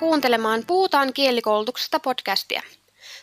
[0.00, 2.62] kuuntelemaan Puhutaan kielikoulutuksesta podcastia.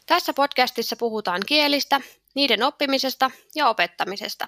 [0.05, 2.01] Tässä podcastissa puhutaan kielistä,
[2.35, 4.47] niiden oppimisesta ja opettamisesta.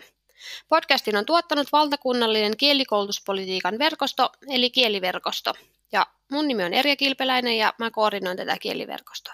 [0.70, 5.54] Podcastin on tuottanut valtakunnallinen kielikoulutuspolitiikan verkosto, eli kieliverkosto.
[5.92, 9.34] Ja mun nimi on Erja Kilpeläinen ja mä koordinoin tätä kieliverkostoa.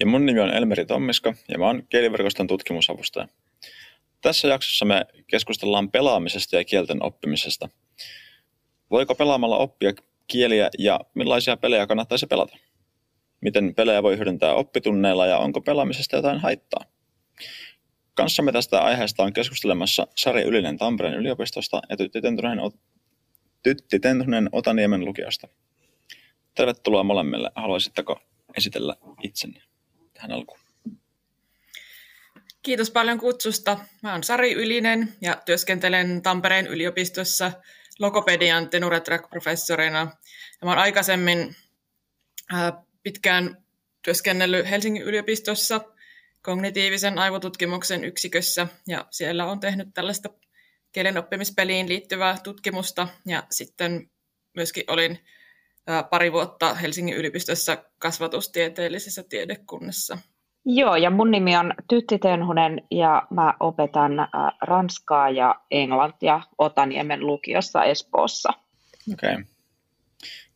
[0.00, 3.28] Ja mun nimi on Elmeri Tommiska ja mä oon kieliverkoston tutkimusavustaja.
[4.20, 7.68] Tässä jaksossa me keskustellaan pelaamisesta ja kielten oppimisesta.
[8.90, 9.92] Voiko pelaamalla oppia
[10.26, 12.56] kieliä ja millaisia pelejä kannattaisi pelata?
[13.40, 16.84] Miten pelejä voi hyödyntää oppitunneilla ja onko pelaamisesta jotain haittaa?
[18.14, 22.58] Kanssamme tästä aiheesta on keskustelemassa Sari Ylinen Tampereen yliopistosta ja Tytti Tentunen,
[23.62, 25.48] Tytti Tentunen Otaniemen lukiosta.
[26.54, 27.50] Tervetuloa molemmille.
[27.54, 28.20] Haluaisitteko
[28.56, 29.62] esitellä itsenne
[30.14, 30.60] tähän alkuun?
[32.62, 33.78] Kiitos paljon kutsusta.
[34.02, 37.52] Mä oon Sari Ylinen ja työskentelen Tampereen yliopistossa
[37.98, 39.00] logopedian tenure
[39.30, 39.98] professorina.
[40.60, 41.56] Ja mä oon aikaisemmin
[43.02, 43.64] pitkään
[44.02, 45.80] työskennellyt Helsingin yliopistossa
[46.42, 50.28] kognitiivisen aivotutkimuksen yksikössä ja siellä on tehnyt tällaista
[50.92, 54.10] kielen oppimispeliin liittyvää tutkimusta ja sitten
[54.54, 55.18] myöskin olin
[56.10, 60.18] pari vuotta Helsingin yliopistossa kasvatustieteellisessä tiedekunnassa.
[60.66, 64.28] Joo, ja mun nimi on Tytti Tenhunen ja mä opetan äh,
[64.60, 68.48] ranskaa ja englantia Otaniemen lukiossa Espoossa.
[69.12, 69.32] Okei.
[69.32, 69.44] Okay.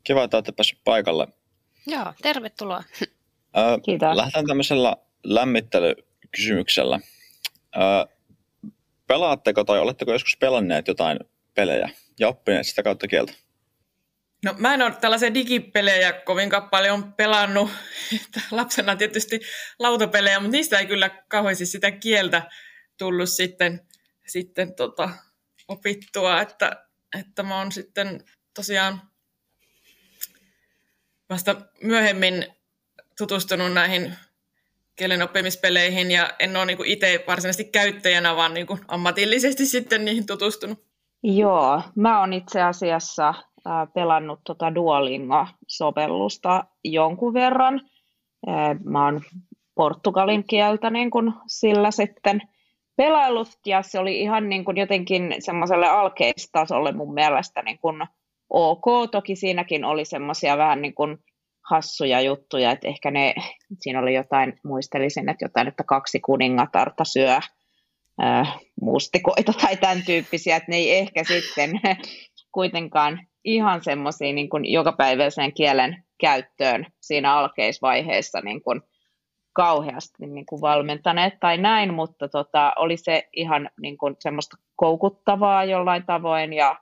[0.05, 1.29] Kiva, että olette päässeet paikalle.
[1.87, 2.83] Joo, tervetuloa.
[3.59, 4.17] Äh, Kiitos.
[4.17, 7.01] Lähdetään tämmöisellä lämmittelykysymyksellä.
[7.77, 8.17] Äh,
[9.07, 11.19] pelaatteko tai oletteko joskus pelanneet jotain
[11.55, 11.89] pelejä
[12.21, 13.33] ja oppineet sitä kautta kieltä?
[14.45, 17.71] No mä en ole tällaisia digipelejä kovinkaan paljon pelannut.
[18.51, 19.41] Lapsena tietysti
[19.79, 22.43] lautapelejä, mutta niistä ei kyllä kauheasti sitä kieltä
[22.99, 23.81] tullut sitten,
[24.27, 25.11] sitten tota,
[25.69, 26.87] opittua, että,
[27.19, 29.03] että mä oon sitten tosiaan
[31.31, 32.47] vasta myöhemmin
[33.19, 34.15] tutustunut näihin
[34.97, 40.89] kielen oppimispeleihin ja en ole niin itse varsinaisesti käyttäjänä, vaan niin ammatillisesti sitten niihin tutustunut.
[41.23, 43.35] Joo, mä oon itse asiassa
[43.95, 47.81] pelannut tota Duolingo-sovellusta jonkun verran.
[48.85, 49.21] Mä oon
[49.75, 52.41] portugalin kieltä niin kun sillä sitten
[52.97, 58.07] pelaillut ja se oli ihan niin kun jotenkin semmoiselle alkeistasolle mun mielestä niin kun
[58.51, 58.85] ok.
[59.11, 61.19] Toki siinäkin oli semmoisia vähän niin kun
[61.71, 63.35] hassuja juttuja, että ehkä ne,
[63.81, 67.41] siinä oli jotain, muistelisin, että jotain, että kaksi kuningatarta syö
[68.81, 71.71] mustikoita tai tämän tyyppisiä, että ne ei ehkä sitten
[72.53, 78.83] kuitenkaan ihan semmoisia niin kuin jokapäiväisen kielen käyttöön siinä alkeisvaiheessa niin kuin
[79.53, 85.65] kauheasti niin kuin valmentaneet tai näin, mutta tota, oli se ihan niin kuin semmoista koukuttavaa
[85.65, 86.77] jollain tavoin ja,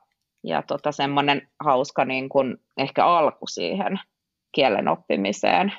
[0.45, 4.01] ja tota, semmoinen hauska niin kuin ehkä alku siihen
[4.53, 5.73] kielen oppimiseen.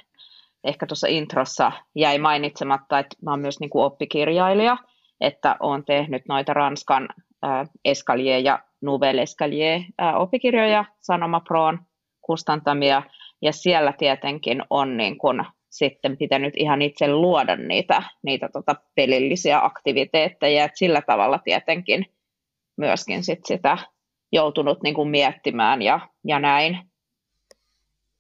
[0.63, 4.77] Ehkä tuossa introssa jäi mainitsematta, että mä oon myös niin kuin oppikirjailija,
[5.21, 7.09] että olen tehnyt noita Ranskan
[7.45, 11.79] äh, Escalier ja Nouvelle Escalier äh, oppikirjoja Sanoma Proon
[12.21, 13.03] kustantamia,
[13.41, 19.59] ja siellä tietenkin on niin kun sitten pitänyt ihan itse luoda niitä, niitä tota pelillisiä
[19.66, 22.05] aktiviteetteja, että sillä tavalla tietenkin
[22.77, 23.77] myöskin sit sitä
[24.31, 26.79] joutunut niin kuin miettimään ja, ja näin.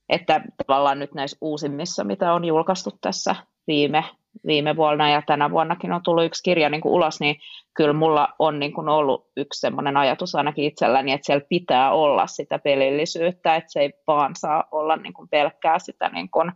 [0.09, 3.35] Että tavallaan nyt näissä uusimmissa, mitä on julkaistu tässä
[3.67, 4.03] viime
[4.45, 7.35] viime vuonna ja tänä vuonnakin on tullut yksi kirja niin kuin ulos, niin
[7.73, 12.27] kyllä mulla on niin kuin ollut yksi semmoinen ajatus ainakin itselläni, että siellä pitää olla
[12.27, 16.51] sitä pelillisyyttä, että se ei vaan saa olla niin kuin pelkkää sitä niin kuin,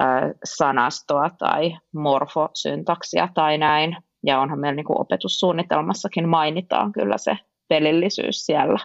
[0.00, 3.96] äh, sanastoa tai morfosyntaksia tai näin.
[4.26, 7.38] Ja onhan meillä niin kuin opetussuunnitelmassakin mainitaan kyllä se
[7.68, 8.78] pelillisyys siellä.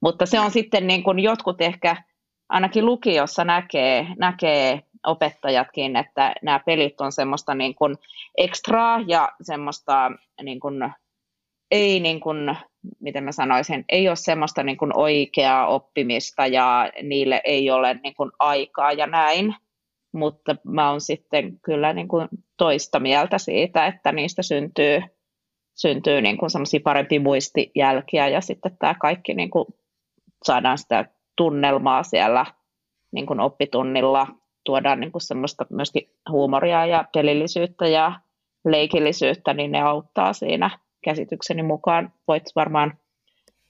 [0.00, 1.96] Mutta se on sitten niin kuin jotkut ehkä
[2.48, 7.96] ainakin lukiossa näkee, näkee opettajatkin, että nämä pelit on semmoista niin kuin
[8.38, 10.10] ekstraa ja semmoista
[10.42, 10.92] niin kuin,
[11.70, 12.56] ei niin kuin,
[13.00, 18.14] miten mä sanoisin, ei ole semmoista niin kuin oikeaa oppimista ja niille ei ole niin
[18.14, 19.54] kuin aikaa ja näin,
[20.12, 25.02] mutta mä oon sitten kyllä niin kuin toista mieltä siitä, että niistä syntyy,
[25.74, 29.66] syntyy niin kuin semmoisia parempia muistijälkiä ja sitten tämä kaikki niin kuin
[30.44, 31.04] saadaan sitä
[31.36, 32.46] tunnelmaa siellä
[33.12, 34.26] niin kuin oppitunnilla
[34.64, 38.20] tuodaan niin kuin semmoista myöskin huumoria ja pelillisyyttä ja
[38.64, 40.70] leikillisyyttä, niin ne auttaa siinä
[41.04, 42.12] käsitykseni mukaan.
[42.28, 42.98] Voit varmaan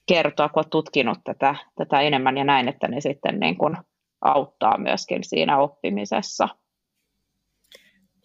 [0.08, 3.76] kertoa, kun olet tutkinut tätä, tätä enemmän ja näin, että ne sitten niin kuin
[4.20, 6.48] auttaa myöskin siinä oppimisessa.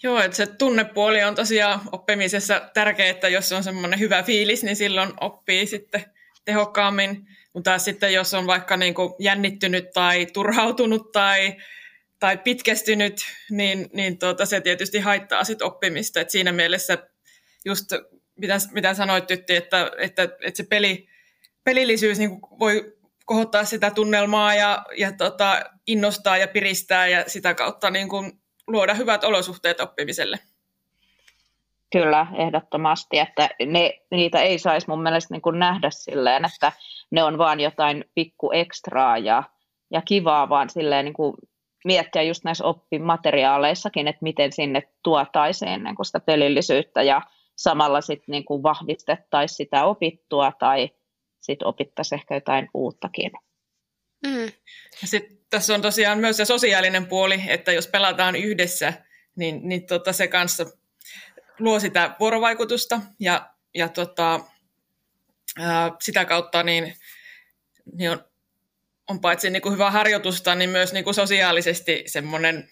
[0.04, 4.75] Joo, että se tunnepuoli on tosiaan oppimisessa tärkeää, että jos on semmoinen hyvä fiilis, niin
[4.75, 6.04] silloin oppii sitten
[6.46, 11.56] tehokkaammin, mutta sitten jos on vaikka niin kuin jännittynyt tai turhautunut tai,
[12.19, 16.19] tai pitkästynyt, niin, niin tuota, se tietysti haittaa sit oppimista.
[16.19, 16.98] Et siinä mielessä
[17.66, 17.92] just
[18.38, 21.08] mitä, mitä sanoit Tytti, että, että, että se peli,
[21.64, 27.90] pelillisyys niin voi kohottaa sitä tunnelmaa ja, ja tota, innostaa ja piristää ja sitä kautta
[27.90, 28.31] niin kuin
[28.68, 30.40] luoda hyvät olosuhteet oppimiselle.
[31.92, 36.72] Kyllä, ehdottomasti, että ne, niitä ei saisi mun mielestä niin kuin nähdä silleen, että
[37.12, 39.44] ne on vaan jotain pikku ekstraa ja,
[39.92, 41.34] ja kivaa, vaan silleen niin kuin
[41.88, 47.22] miettiä just näissä oppimateriaaleissakin, että miten sinne tuotaisiin niin kuin sitä pelillisyyttä ja
[47.56, 50.89] samalla sitten niin kuin vahvistettaisiin sitä opittua tai
[51.42, 53.31] sitten opittaisiin ehkä jotain uuttakin.
[54.25, 54.51] Mm.
[55.06, 58.94] Sitten tässä on tosiaan myös se sosiaalinen puoli, että jos pelataan yhdessä,
[59.36, 60.66] niin, niin tota se kanssa
[61.60, 64.40] luo sitä vuorovaikutusta ja, ja tota,
[65.60, 66.94] ää, sitä kautta niin,
[67.94, 68.25] niin on,
[69.07, 72.69] on paitsi niin kuin hyvää harjoitusta, niin myös niin kuin sosiaalisesti semmoinen,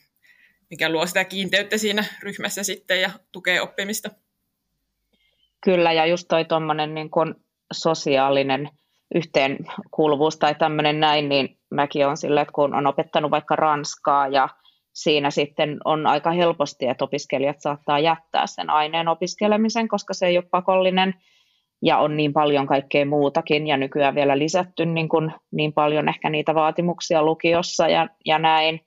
[0.70, 4.10] mikä luo sitä kiinteyttä siinä ryhmässä sitten ja tukee oppimista.
[5.64, 7.36] Kyllä, ja just toi tuommoinen niin kuin
[7.74, 8.70] sosiaalinen
[9.16, 14.50] yhteenkuuluvuus tai tämmöinen näin, niin mäkin on sillä, että kun on opettanut vaikka ranskaa ja
[14.94, 20.38] siinä sitten on aika helposti, että opiskelijat saattaa jättää sen aineen opiskelemisen, koska se ei
[20.38, 21.14] ole pakollinen
[21.86, 26.30] ja on niin paljon kaikkea muutakin ja nykyään vielä lisätty niin, kuin, niin paljon ehkä
[26.30, 28.82] niitä vaatimuksia lukiossa ja, ja näin,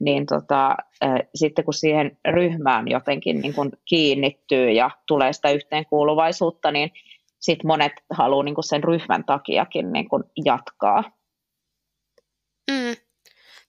[0.00, 6.70] niin tota, äh, sitten kun siihen ryhmään jotenkin niin kuin kiinnittyy ja tulee sitä yhteenkuuluvaisuutta,
[6.70, 6.90] niin
[7.40, 11.04] sitten monet haluaa niin kuin sen ryhmän takiakin niin kuin jatkaa.
[12.70, 12.96] Mm.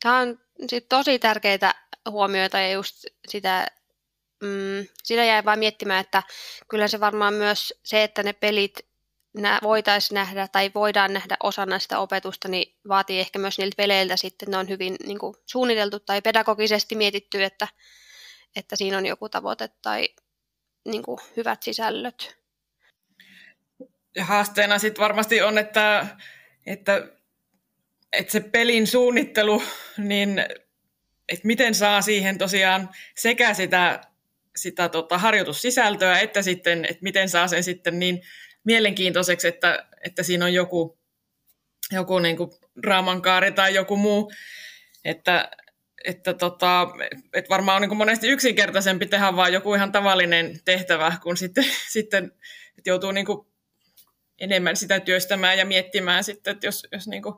[0.04, 1.74] Tämä on sit tosi tärkeitä
[2.10, 3.68] huomioita ja just sitä,
[4.46, 6.24] mm, sitä jäi vain miettimään, että
[6.68, 8.80] kyllä se varmaan myös se, että ne pelit
[9.64, 14.52] voitaisiin nähdä tai voidaan nähdä osana sitä opetusta, niin vaatii ehkä myös niiltä peleiltä sitten,
[14.52, 17.68] ne on hyvin niin kuin, suunniteltu tai pedagogisesti mietitty, että,
[18.56, 20.10] että siinä on joku tavoite tai
[20.86, 22.38] niin kuin, hyvät sisällöt.
[24.16, 26.08] Ja haasteena sitten varmasti on, että,
[26.66, 27.08] että,
[28.14, 29.64] että se pelin suunnittelu,
[29.98, 30.40] niin
[31.30, 34.02] että miten saa siihen tosiaan sekä sitä,
[34.56, 38.22] sitä tota harjoitussisältöä, että sitten, että miten saa sen sitten niin
[38.63, 41.00] mielenkiintoiseksi, että, että siinä on joku,
[41.92, 44.31] joku niin kuin draamankaari tai joku muu,
[45.06, 45.52] että,
[46.06, 46.88] että, tota,
[47.34, 51.66] että varmaan on niin kuin monesti yksinkertaisempi tehdä vaan joku ihan tavallinen tehtävä, kun sitten,
[51.94, 52.31] sitten
[52.78, 53.48] että joutuu niin kuin
[54.40, 57.36] enemmän sitä työstämään ja miettimään sitten, että jos, jos niin kuin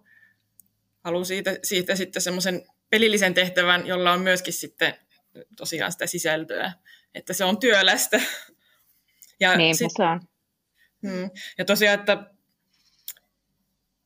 [1.03, 4.93] haluaa siitä, siitä sitten semmoisen pelillisen tehtävän, jolla on myöskin sitten
[5.57, 6.71] tosiaan sitä sisältöä,
[7.17, 8.21] että se on työlästä.
[9.39, 10.21] Ja niin, sit, se on.
[11.07, 12.23] Hmm, ja tosiaan, että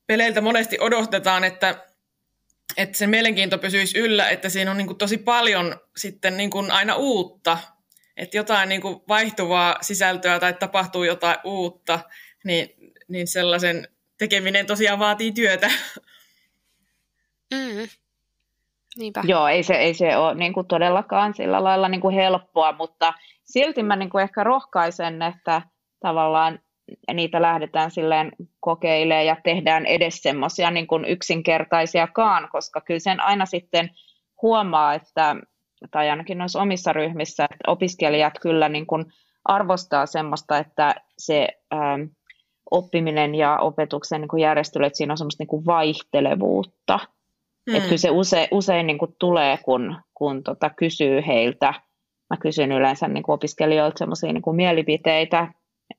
[0.07, 1.85] peleiltä monesti odotetaan, että,
[2.77, 6.71] että sen mielenkiinto pysyisi yllä, että siinä on niin kuin tosi paljon sitten niin kuin
[6.71, 7.57] aina uutta,
[8.17, 12.00] että jotain niin kuin vaihtuvaa sisältöä tai tapahtuu jotain uutta,
[12.43, 12.69] niin,
[13.07, 15.71] niin sellaisen tekeminen tosiaan vaatii työtä.
[17.53, 17.89] Mm.
[18.98, 19.21] Niinpä.
[19.24, 23.13] Joo, ei se, ei se ole niin kuin todellakaan sillä lailla niin kuin helppoa, mutta
[23.43, 25.62] silti mä niin kuin ehkä rohkaisen, että
[26.00, 26.60] tavallaan
[27.13, 33.89] niitä lähdetään silleen kokeilemaan ja tehdään edes semmoisia niin yksinkertaisiakaan, koska kyllä sen aina sitten
[34.41, 35.36] huomaa, että,
[35.91, 39.05] tai ainakin noissa omissa ryhmissä, että opiskelijat kyllä niin kuin
[39.45, 42.01] arvostaa semmoista, että se ähm,
[42.71, 47.00] oppiminen ja opetuksen niin järjestely, että siinä on semmoista niin kuin vaihtelevuutta.
[47.70, 47.75] Mm.
[47.75, 51.74] Että kyllä se usein, usein niin kuin tulee, kun, kun tota kysyy heiltä.
[52.30, 55.48] Mä kysyn yleensä niin kuin opiskelijoilta semmoisia niin mielipiteitä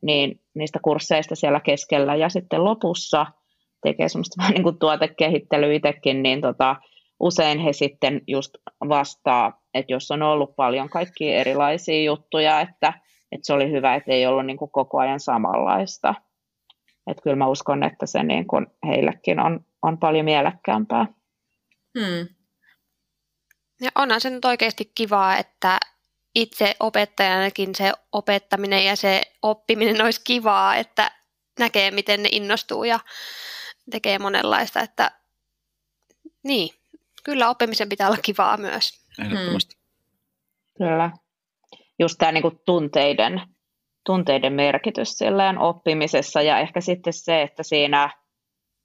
[0.00, 3.26] niin niistä kursseista siellä keskellä ja sitten lopussa
[3.82, 6.76] tekee semmoista vähän niin kuin tuotekehittelyä itsekin, niin tota,
[7.20, 8.50] usein he sitten just
[8.88, 12.92] vastaa, että jos on ollut paljon kaikkia erilaisia juttuja, että,
[13.32, 16.14] että se oli hyvä, että ei ollut niin kuin koko ajan samanlaista.
[17.06, 21.06] Että kyllä mä uskon, että se niin kuin heillekin on, on paljon mielekkäämpää.
[21.98, 22.28] Hmm.
[23.80, 25.78] Ja onhan se nyt oikeasti kivaa, että
[26.34, 31.10] itse opettajanakin se opettaminen ja se oppiminen olisi kivaa, että
[31.58, 33.00] näkee, miten ne innostuu ja
[33.90, 35.10] tekee monenlaista, että
[36.42, 36.74] niin,
[37.24, 39.06] kyllä oppimisen pitää olla kivaa myös.
[39.20, 39.74] Ehdottomasti.
[39.74, 40.86] Hmm.
[40.86, 41.10] Kyllä.
[41.98, 43.42] Just tämä niin tunteiden,
[44.04, 48.10] tunteiden merkitys silleen oppimisessa ja ehkä sitten se, että siinä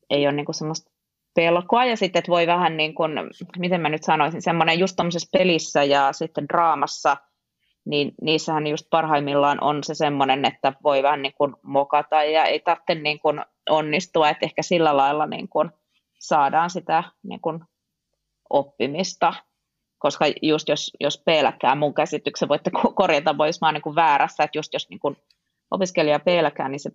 [0.10, 0.92] ei ole niin semmoista
[1.38, 3.12] pelkoa ja sitten, että voi vähän niin kuin,
[3.58, 4.98] miten mä nyt sanoisin, semmoinen just
[5.32, 7.17] pelissä ja sitten draamassa,
[7.86, 12.60] niin niissähän just parhaimmillaan on se semmoinen, että voi vähän niin kuin mokata ja ei
[12.60, 15.70] tarvitse niin kuin onnistua, että ehkä sillä lailla niin kuin
[16.20, 17.60] saadaan sitä niin kuin
[18.50, 19.34] oppimista,
[19.98, 24.58] koska just jos, jos pelkää, mun käsityksen voitte korjata, voisi mä niin kuin väärässä, että
[24.58, 25.17] just jos niin kuin
[25.72, 26.91] opiskelija pelkää, niin se,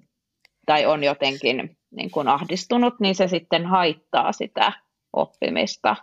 [0.67, 4.73] tai on jotenkin niin kuin ahdistunut, niin se sitten haittaa sitä
[5.13, 5.97] oppimista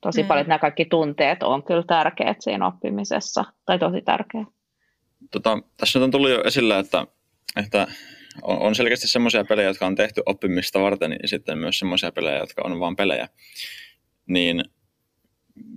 [0.00, 0.28] tosi mm.
[0.28, 0.46] paljon.
[0.46, 4.48] Nämä kaikki tunteet on kyllä tärkeät siinä oppimisessa, tai tosi tärkeät.
[5.30, 7.06] Tota, tässä nyt on tullut jo esille, että,
[7.56, 7.86] että
[8.42, 12.62] on selkeästi semmoisia pelejä, jotka on tehty oppimista varten, ja sitten myös semmoisia pelejä, jotka
[12.64, 13.28] on vain pelejä.
[14.26, 14.64] Niin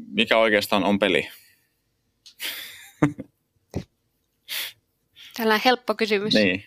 [0.08, 1.28] mikä oikeastaan on peli?
[5.38, 6.34] Tällainen helppo kysymys.
[6.34, 6.64] Niin.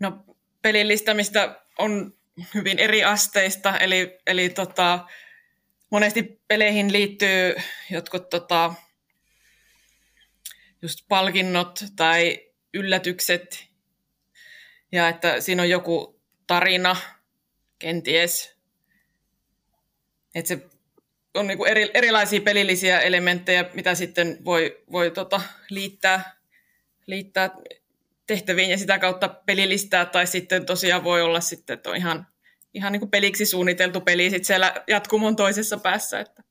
[0.00, 0.24] No
[0.62, 2.18] pelillistämistä on
[2.54, 5.06] hyvin eri asteista, eli, eli tota,
[5.90, 7.54] monesti peleihin liittyy
[7.90, 8.74] jotkut tota,
[10.82, 13.68] just palkinnot tai yllätykset,
[14.92, 16.96] ja että siinä on joku tarina
[17.78, 18.56] kenties.
[20.34, 20.66] Että se
[21.34, 26.36] on niinku eri, erilaisia pelillisiä elementtejä, mitä sitten voi, voi tota, liittää,
[27.06, 27.50] liittää
[28.28, 32.26] tehtäviin ja sitä kautta pelillistää, tai sitten tosiaan voi olla sitten, että on ihan,
[32.74, 36.20] ihan niin kuin peliksi suunniteltu peli sitten siellä jatkumon toisessa päässä.
[36.20, 36.42] Että.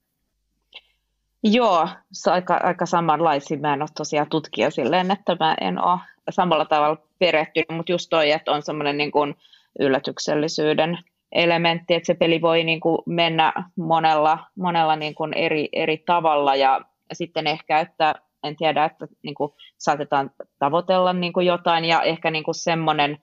[1.44, 3.58] Joo, se aika, aika samanlaisia.
[3.58, 8.08] Mä en ole tosiaan tutkija silleen, että mä en ole samalla tavalla perehtynyt, mutta just
[8.10, 9.36] toi, että on semmoinen niin kuin
[9.80, 10.98] yllätyksellisyyden
[11.32, 16.56] elementti, että se peli voi niin kuin mennä monella, monella niin kuin eri, eri tavalla
[16.56, 16.82] ja
[17.14, 21.86] sitten ehkä, että en tiedä, että niin kuin saatetaan tavoitella niin kuin jotain.
[21.86, 23.18] Ja ehkä niin kuin semmoinen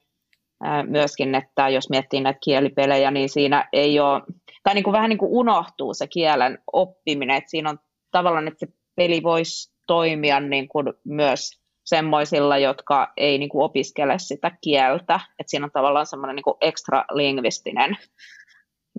[0.87, 4.23] myöskin, että jos miettii näitä kielipelejä, niin siinä ei ole,
[4.63, 7.79] tai niin kuin vähän niin kuin unohtuu se kielen oppiminen, että siinä on
[8.11, 11.51] tavallaan, että se peli voisi toimia niin kuin myös
[11.85, 17.05] semmoisilla, jotka ei niin kuin opiskele sitä kieltä, että siinä on tavallaan semmoinen niin ekstra
[17.13, 17.97] lingvistinen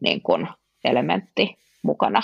[0.01, 0.47] niin kuin
[0.83, 2.21] elementti mukana.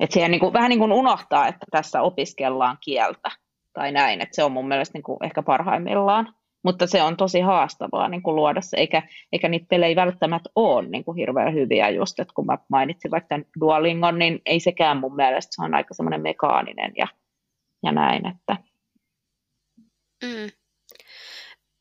[0.00, 3.30] Että siihen niin kuin, vähän niin kuin unohtaa, että tässä opiskellaan kieltä
[3.72, 6.34] tai näin, että se on mun mielestä niin kuin ehkä parhaimmillaan.
[6.64, 9.02] Mutta se on tosi haastavaa niin kuin luoda se, eikä,
[9.32, 13.28] eikä niitä pelejä välttämättä ole niin kuin hirveän hyviä just, että kun mä mainitsin vaikka
[13.28, 17.06] tämän Duolingon, niin ei sekään mun mielestä, se on aika semmoinen mekaaninen ja,
[17.82, 18.56] ja näin, että
[20.22, 20.50] Mm.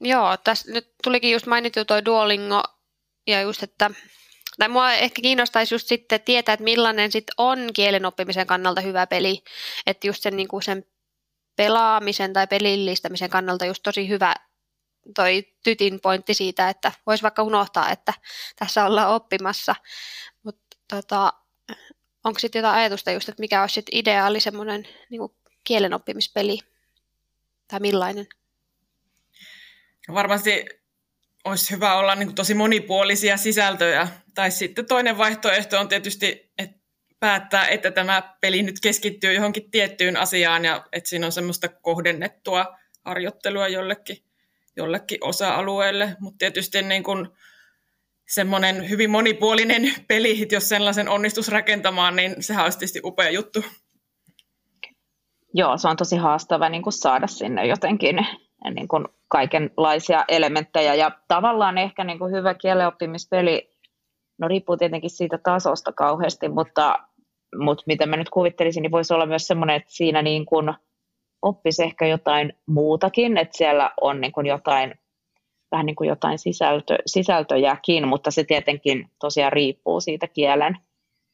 [0.02, 2.64] Joo, tässä nyt tulikin just mainittu tuo Duolingo
[3.28, 3.92] ja just, että
[4.60, 9.08] tai mua ehkä kiinnostaisi just sitten tietää, että millainen sitten on kielen oppimisen kannalta hyvä
[9.08, 9.44] peli,
[9.88, 10.86] että just sen, niin kuin sen
[11.56, 14.36] pelaamisen tai pelillistämisen kannalta just tosi hyvä
[15.16, 18.14] toi tytin pointti siitä, että voisi vaikka unohtaa, että
[18.56, 19.76] tässä ollaan oppimassa,
[20.44, 21.34] mutta tota,
[22.24, 25.22] onko sitten jotain ajatusta just, että mikä olisi sitten ideaali semmoinen niin
[25.64, 26.60] kielen oppimispeli?
[27.70, 28.28] tai millainen?
[30.08, 30.66] No varmasti
[31.46, 34.08] olisi hyvä olla niin kuin tosi monipuolisia sisältöjä.
[34.36, 36.80] Tai sitten toinen vaihtoehto on tietysti että
[37.20, 42.78] päättää, että tämä peli nyt keskittyy johonkin tiettyyn asiaan ja että siinä on semmoista kohdennettua
[43.06, 44.18] harjoittelua jollekin,
[44.76, 46.16] jollekin osa-alueelle.
[46.20, 47.28] Mutta tietysti niin kuin
[48.28, 53.64] semmoinen hyvin monipuolinen peli, jos sellaisen onnistus rakentamaan, niin sehän olisi tietysti upea juttu
[55.54, 58.28] joo, se on tosi haastava niin kuin saada sinne jotenkin
[58.72, 60.96] niin kuin kaikenlaisia elementtejä.
[60.96, 63.70] Ja tavallaan ehkä niin kuin hyvä kielenoppimispeli,
[64.40, 67.00] no riippuu tietenkin siitä tasosta kauheasti, mutta,
[67.56, 70.74] mutta mitä mä nyt kuvittelisin, niin voisi olla myös semmoinen, että siinä niin kuin
[71.42, 74.96] oppisi ehkä jotain muutakin, että siellä on niin kuin jotain,
[75.72, 80.78] vähän niin kuin jotain sisältö, sisältöjäkin, mutta se tietenkin tosiaan riippuu siitä kielen,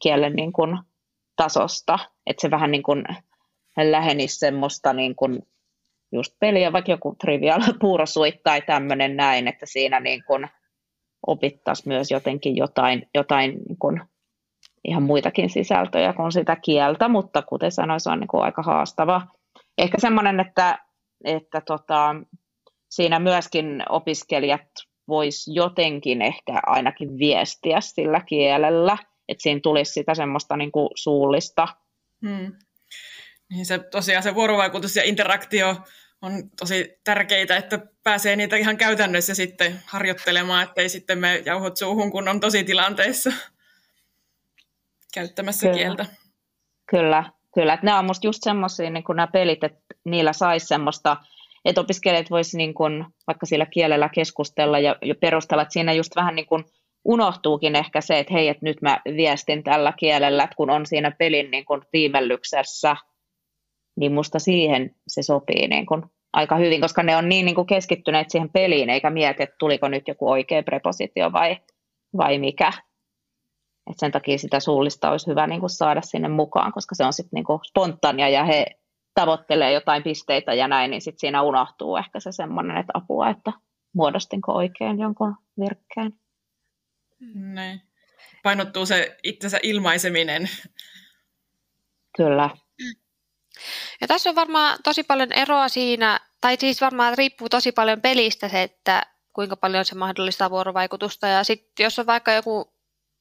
[0.03, 0.77] kielen niin kuin
[1.35, 3.03] tasosta, että se vähän niin kuin
[3.77, 5.39] lähenisi semmoista niin kuin
[6.11, 10.47] just peliä, vaikka joku trivial puurosuit tai tämmöinen näin, että siinä niin kuin
[11.27, 14.01] opittaisiin myös jotenkin jotain, jotain niin kuin
[14.87, 19.21] ihan muitakin sisältöjä kuin sitä kieltä, mutta kuten sanoin, se on niin aika haastava.
[19.77, 20.79] Ehkä semmoinen, että,
[21.23, 22.15] että tota,
[22.89, 24.67] siinä myöskin opiskelijat
[25.07, 28.97] vois jotenkin ehkä ainakin viestiä sillä kielellä,
[29.27, 31.67] että siinä tulisi sitä semmoista niin kuin suullista
[32.21, 32.51] hmm
[33.49, 35.75] niin se tosiaan se vuorovaikutus ja interaktio
[36.21, 42.11] on tosi tärkeitä, että pääsee niitä ihan käytännössä sitten harjoittelemaan, ettei sitten me jauhot suuhun,
[42.11, 43.31] kun on tosi tilanteessa
[45.13, 45.77] käyttämässä kyllä.
[45.77, 46.05] kieltä.
[46.89, 47.23] Kyllä,
[47.53, 47.73] kyllä.
[47.73, 51.17] Että nämä on musta just semmoisia niin nämä pelit, että niillä saisi semmoista,
[51.65, 56.15] että opiskelijat voisi niin kuin, vaikka sillä kielellä keskustella ja, ja perustella, että siinä just
[56.15, 56.65] vähän niin kuin
[57.05, 61.11] unohtuukin ehkä se, että hei, että nyt mä viestin tällä kielellä, että kun on siinä
[61.11, 62.95] pelin niin kuin tiimellyksessä,
[63.95, 67.67] niin musta siihen se sopii niin kuin aika hyvin, koska ne on niin, niin kuin
[67.67, 71.57] keskittyneet siihen peliin, eikä mieti, että tuliko nyt joku oikea prepositio vai,
[72.17, 72.71] vai mikä.
[73.91, 77.13] Et sen takia sitä suullista olisi hyvä niin kuin saada sinne mukaan, koska se on
[77.13, 78.65] sitten niin spontaania ja he
[79.13, 83.51] tavoittelee jotain pisteitä ja näin, niin sitten siinä unohtuu ehkä se semmoinen, että apua, että
[83.93, 86.13] muodostinko oikein jonkun virkkeen.
[87.33, 87.81] Näin.
[88.43, 90.49] Painottuu se itsensä ilmaiseminen.
[92.17, 92.49] Kyllä.
[94.01, 98.49] Ja tässä on varmaan tosi paljon eroa siinä, tai siis varmaan riippuu tosi paljon pelistä
[98.49, 101.27] se, että kuinka paljon se mahdollistaa vuorovaikutusta.
[101.27, 102.73] Ja sitten jos on vaikka joku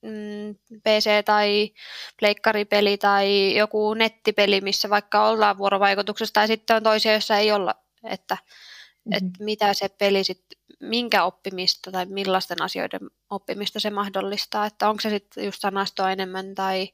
[0.02, 1.70] mm, PC- tai
[2.18, 7.74] pleikkaripeli tai joku nettipeli, missä vaikka ollaan vuorovaikutuksessa, tai sitten on toisia, joissa ei olla,
[8.04, 9.12] että, mm-hmm.
[9.12, 13.00] että mitä se peli sitten, minkä oppimista tai millaisten asioiden
[13.30, 16.88] oppimista se mahdollistaa, että onko se sitten just sanastoa enemmän tai,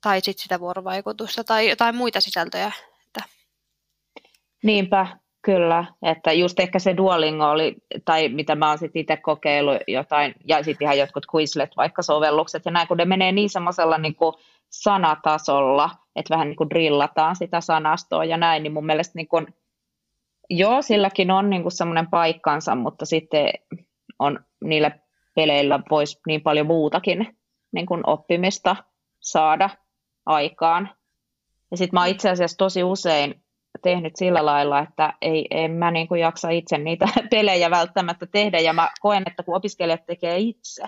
[0.00, 2.72] tai sitten sitä vuorovaikutusta tai jotain muita sisältöjä.
[3.06, 3.22] Että...
[4.62, 5.06] Niinpä,
[5.46, 10.34] Kyllä, että just ehkä se Duolingo oli, tai mitä mä oon sitten itse kokeillut jotain,
[10.44, 14.16] ja sitten ihan jotkut Quizlet, vaikka sovellukset ja näin, kun ne menee niin semmoisella niin
[14.70, 19.46] sanatasolla, että vähän niin kuin drillataan sitä sanastoa ja näin, niin mun mielestä niin kuin,
[20.50, 23.48] joo, silläkin on niin kuin semmoinen paikkansa, mutta sitten
[24.18, 24.90] on niillä
[25.34, 27.36] peleillä voisi niin paljon muutakin
[27.72, 28.76] niin kuin oppimista
[29.20, 29.70] saada
[30.26, 30.90] aikaan.
[31.70, 33.42] Ja sitten mä oon itse asiassa tosi usein
[33.82, 38.60] tehnyt sillä lailla, että ei, en mä niin kuin jaksa itse niitä pelejä välttämättä tehdä,
[38.60, 40.84] ja mä koen, että kun opiskelijat tekee itse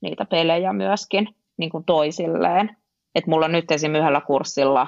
[0.00, 2.76] niitä pelejä myöskin niin kuin toisilleen,
[3.14, 3.94] että mulla nyt esim.
[3.94, 4.86] yhdellä kurssilla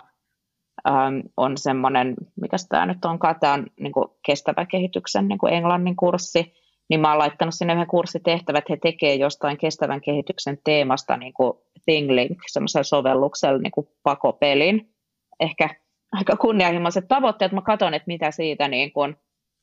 [0.89, 5.53] äm, on semmoinen, mikä tämä nyt onkaan, tämä on niin kuin kestävä kehityksen niin kuin
[5.53, 6.53] englannin kurssi,
[6.89, 11.53] niin mä oon laittanut sinne yhden kurssitehtävät, he tekee jostain kestävän kehityksen teemasta niin kuin
[11.85, 14.95] ThingLink, semmoisella sovelluksella niin kuin pakopelin,
[15.41, 15.69] ehkä
[16.13, 17.53] aika kunnianhimoiset tavoitteet.
[17.53, 19.17] Mä katson, että mitä siitä niin kun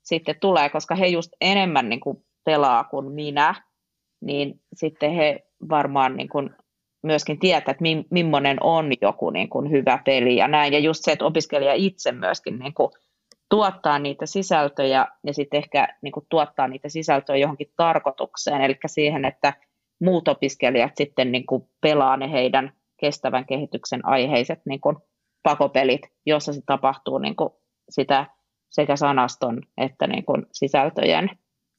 [0.04, 3.56] sitten tulee, koska he just enemmän niin kuin pelaa kuin minä,
[4.22, 6.50] niin sitten he varmaan niin kuin
[7.04, 10.74] myöskin tietää, että mi, millainen on joku niin kuin hyvä peli ja näin.
[10.74, 12.92] Ja just se, että opiskelija itse myöskin niin kuin
[13.50, 19.26] tuottaa niitä sisältöjä ja sitten ehkä niin kuin tuottaa niitä sisältöjä johonkin tarkoitukseen, eli siihen,
[19.26, 19.54] että
[20.02, 24.98] muut opiskelijat sitten niin kuin pelaa ne heidän kestävän kehityksen aiheiset niin kuin
[25.44, 27.50] pakopelit, jossa se tapahtuu niin kuin
[27.90, 28.26] sitä
[28.72, 31.30] sekä sanaston että niin kuin sisältöjen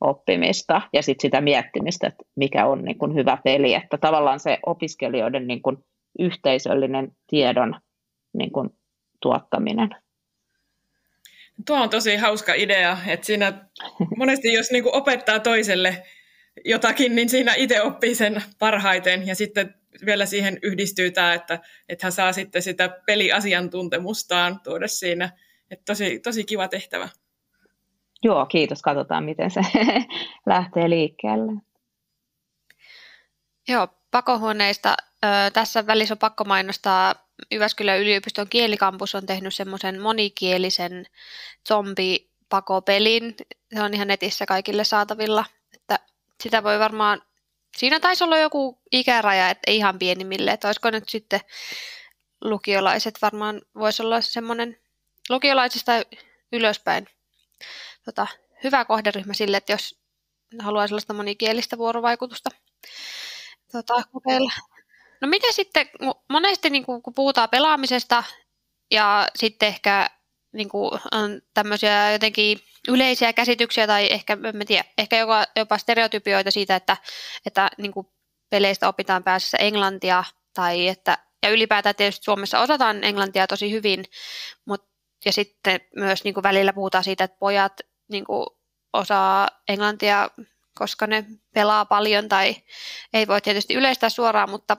[0.00, 3.74] oppimista ja sit sitä miettimistä, että mikä on niin kuin hyvä peli.
[3.74, 5.76] Että tavallaan se opiskelijoiden niin kuin
[6.18, 7.81] yhteisöllinen tiedon
[8.38, 8.70] niin kuin
[9.22, 9.90] tuottaminen.
[11.66, 13.53] Tuo on tosi hauska idea, että siinä
[14.16, 16.03] monesti jos niin opettaa toiselle
[16.64, 19.75] jotakin, niin siinä itse oppii sen parhaiten ja sitten
[20.07, 25.31] vielä siihen yhdistyy tämä, että, että hän saa sitten sitä peliasiantuntemustaan tuoda siinä.
[25.71, 27.09] Että tosi, tosi kiva tehtävä.
[28.23, 28.83] Joo, kiitos.
[28.83, 29.61] Katsotaan, miten se
[30.47, 31.53] lähtee liikkeelle.
[33.69, 34.97] Joo, pakohuoneista.
[35.53, 41.07] Tässä välissä on pakko mainostaa Jyväskylän yliopiston kielikampus on tehnyt semmoisen monikielisen
[41.68, 43.35] zombipakopelin.
[43.75, 45.44] Se on ihan netissä kaikille saatavilla.
[45.75, 45.99] Että
[46.42, 47.22] sitä voi varmaan
[47.77, 51.40] Siinä taisi olla joku ikäraja, että ei ihan pienimmille, että olisiko nyt sitten
[52.40, 54.79] lukiolaiset varmaan voisi olla semmoinen
[55.29, 55.92] lukiolaisista
[56.53, 57.07] ylöspäin
[58.05, 58.27] tota,
[58.64, 60.01] hyvä kohderyhmä sille, että jos
[60.61, 62.51] haluaa sellaista monikielistä vuorovaikutusta
[63.72, 64.53] tota, kokeilla.
[65.20, 65.88] No miten sitten,
[66.29, 68.24] monesti niin kun puhutaan pelaamisesta
[68.90, 70.11] ja sitten ehkä
[70.52, 76.50] niin kuin, on tämmöisiä jotenkin yleisiä käsityksiä tai ehkä, en tiedä, ehkä jopa, jopa stereotypioita
[76.50, 76.96] siitä, että,
[77.46, 78.07] että niin kuin
[78.50, 80.24] peleistä opitaan päässä englantia
[80.55, 84.05] tai että, ja ylipäätään tietysti Suomessa osataan englantia tosi hyvin,
[84.64, 87.72] mutta ja sitten myös niin kuin välillä puhutaan siitä, että pojat
[88.09, 88.46] niin kuin
[88.92, 90.31] osaa englantia,
[90.79, 91.24] koska ne
[91.55, 92.57] pelaa paljon tai
[93.12, 94.76] ei voi tietysti yleistää suoraan, mutta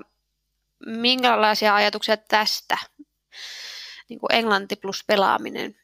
[0.86, 2.78] minkälaisia ajatuksia tästä
[4.10, 5.76] niin kuin englanti plus pelaaminen?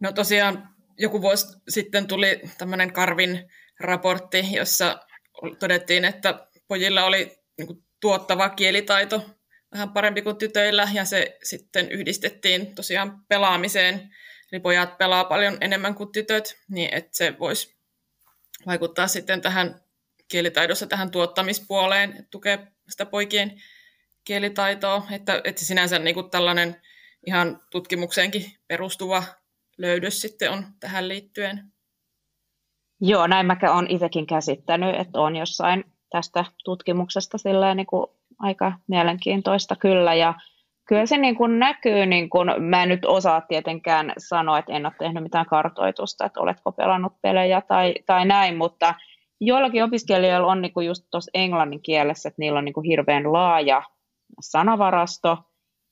[0.00, 5.06] No tosiaan joku vuosi sitten tuli tämmöinen Karvin raportti, jossa
[5.58, 9.30] todettiin, että pojilla oli niin tuottava kielitaito
[9.72, 14.14] vähän parempi kuin tytöillä, ja se sitten yhdistettiin tosiaan pelaamiseen.
[14.52, 17.76] Eli pojat pelaa paljon enemmän kuin tytöt, niin että se voisi
[18.66, 19.80] vaikuttaa sitten tähän
[20.28, 23.62] kielitaidossa tähän tuottamispuoleen, että tukee sitä poikien
[24.24, 26.76] kielitaitoa, että, että sinänsä niin kuin tällainen
[27.26, 29.22] ihan tutkimukseenkin perustuva
[29.78, 31.72] löydös sitten on tähän liittyen.
[33.00, 38.06] Joo, näin mä olen itsekin käsittänyt, että on jossain tästä tutkimuksesta silleen niin kuin
[38.38, 40.34] aika mielenkiintoista kyllä, ja
[40.88, 44.86] Kyllä se niin kuin näkyy, niin kuin, mä en nyt osaa tietenkään sanoa, että en
[44.86, 48.94] ole tehnyt mitään kartoitusta, että oletko pelannut pelejä tai, tai näin, mutta
[49.40, 53.32] joillakin opiskelijoilla on niin kuin just tuossa englannin kielessä, että niillä on niin kuin hirveän
[53.32, 53.82] laaja
[54.40, 55.38] sanavarasto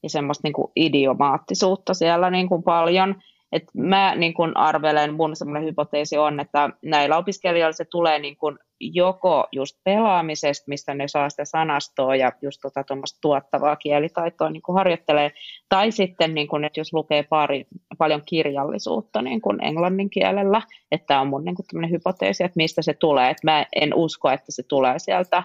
[0.02, 3.14] ja semmoista niin kuin idiomaattisuutta siellä niin kuin paljon,
[3.56, 8.36] et mä niin kun arvelen, mun semmoinen hypoteesi on, että näillä opiskelijoilla se tulee niin
[8.36, 12.84] kun joko just pelaamisesta, mistä ne saa sitä sanastoa ja just tota
[13.20, 15.32] tuottavaa kielitaitoa niin harjoittelee,
[15.68, 17.66] tai sitten, niin kun, että jos lukee pari,
[17.98, 22.82] paljon kirjallisuutta niin kun englannin kielellä, että tämä on mun niin kun hypoteesi, että mistä
[22.82, 23.30] se tulee.
[23.30, 25.42] Et mä en usko, että se tulee sieltä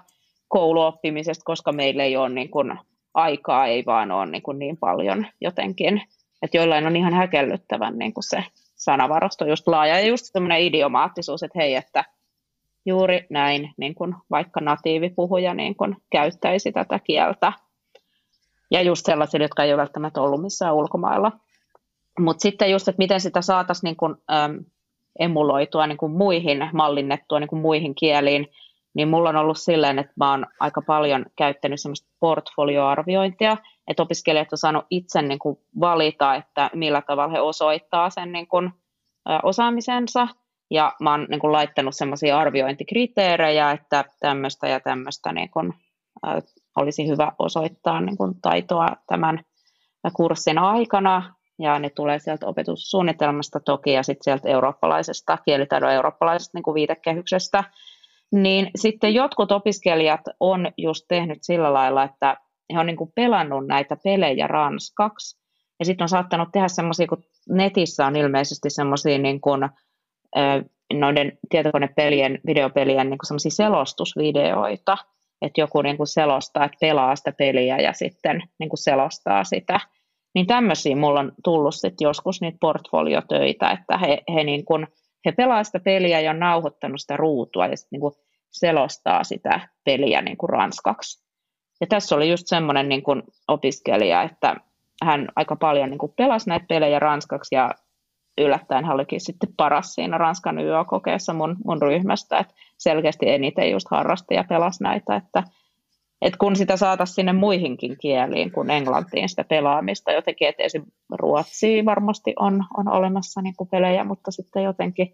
[0.47, 2.77] kouluoppimisesta, koska meillä ei ole niin kun,
[3.13, 6.01] aikaa, ei vaan ole niin, niin paljon jotenkin
[6.41, 8.43] että joillain on ihan häkellyttävän niin kuin se
[8.75, 12.03] sanavarasto just laaja ja just semmoinen idiomaattisuus, että hei, että
[12.85, 17.53] juuri näin, niin kuin vaikka natiivipuhuja niin kuin käyttäisi tätä kieltä.
[18.71, 21.31] Ja just sellaisille, jotka ei ole välttämättä ollut missään ulkomailla.
[22.19, 24.65] Mutta sitten just, että miten sitä saataisiin niin kuin, äm,
[25.19, 28.47] emuloitua niin kuin muihin, mallinnettua niin kuin muihin kieliin,
[28.93, 34.51] niin mulla on ollut silleen, että mä oon aika paljon käyttänyt semmoista portfolioarviointia, että opiskelijat
[34.51, 38.71] on saanut itse niin kuin valita, että millä tavalla he osoittaa sen niin kuin,
[39.43, 40.27] osaamisensa,
[40.71, 45.73] ja mä oon niin kuin, laittanut semmoisia arviointikriteerejä, että tämmöistä ja tämmöistä niin kuin,
[46.77, 49.43] olisi hyvä osoittaa niin kuin, taitoa tämän
[50.15, 56.63] kurssin aikana, ja ne tulee sieltä opetussuunnitelmasta toki, ja sitten sieltä eurooppalaisesta, kielitaidon eurooppalaisesta niin
[56.63, 57.63] kuin viitekehyksestä,
[58.31, 62.37] niin sitten jotkut opiskelijat on just tehnyt sillä lailla, että
[62.73, 65.41] he on niin kuin pelannut näitä pelejä ranskaksi,
[65.79, 69.69] ja sitten on saattanut tehdä semmoisia, kun netissä on ilmeisesti semmoisia niin kuin,
[70.93, 74.97] noiden tietokonepelien, videopelien niin semmoisia selostusvideoita,
[75.41, 79.79] että joku niin kuin selostaa, että pelaa sitä peliä ja sitten niin kuin selostaa sitä.
[80.35, 84.87] Niin tämmöisiä mulla on tullut sitten joskus niitä portfoliotöitä, että he, he, niin kuin,
[85.25, 88.13] he pelaa sitä peliä ja on nauhoittanut sitä ruutua ja sitten niin kuin
[88.51, 91.25] selostaa sitä peliä niin kuin ranskaksi.
[91.81, 94.55] Ja tässä oli just semmoinen niin kuin opiskelija, että
[95.03, 97.71] hän aika paljon niin kuin pelasi näitä pelejä ranskaksi ja
[98.37, 103.87] yllättäen hän olikin sitten paras siinä Ranskan YÖ-kokeessa mun, mun ryhmästä, että selkeästi eniten just
[103.91, 105.43] harrasti ja pelasi näitä, että,
[106.21, 110.83] että kun sitä saataisiin sinne muihinkin kieliin kuin englantiin sitä pelaamista jotenkin, että esim.
[111.09, 115.13] ruotsia varmasti on, on olemassa niin kuin pelejä, mutta sitten jotenkin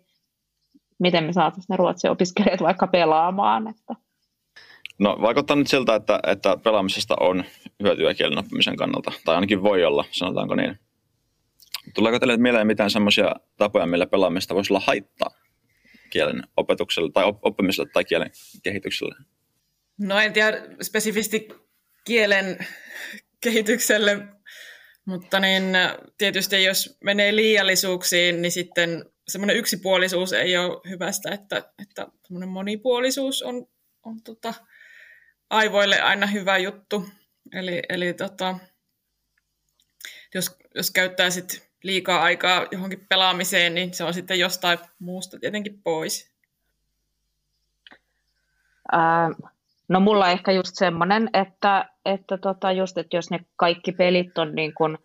[0.99, 3.95] miten me saataisiin ne ruotsin opiskelijat vaikka pelaamaan, että
[4.99, 7.43] No vaikuttaa nyt siltä, että, että pelaamisesta on
[7.83, 10.79] hyötyä kielen oppimisen kannalta, tai ainakin voi olla, sanotaanko niin.
[11.95, 15.29] Tuleeko teille mieleen mitään semmoisia tapoja, millä pelaamista voisi olla haittaa
[16.09, 18.31] kielen opetukselle tai oppimiselle tai kielen
[18.63, 19.15] kehitykselle?
[19.97, 21.47] No en tiedä spesifisti
[22.03, 22.67] kielen
[23.41, 24.17] kehitykselle,
[25.05, 25.63] mutta niin
[26.17, 33.67] tietysti jos menee liiallisuuksiin, niin sitten semmoinen yksipuolisuus ei ole hyvästä, että, että monipuolisuus on,
[34.03, 34.53] on tota,
[35.49, 37.09] aivoille aina hyvä juttu.
[37.53, 38.59] Eli, eli tota,
[40.33, 45.81] jos, jos käyttää sit liikaa aikaa johonkin pelaamiseen, niin se on sitten jostain muusta tietenkin
[45.81, 46.31] pois.
[48.91, 49.29] Ää,
[49.89, 54.55] no mulla ehkä just semmoinen, että, että, tota just, että jos ne kaikki pelit on
[54.55, 54.97] niin kuin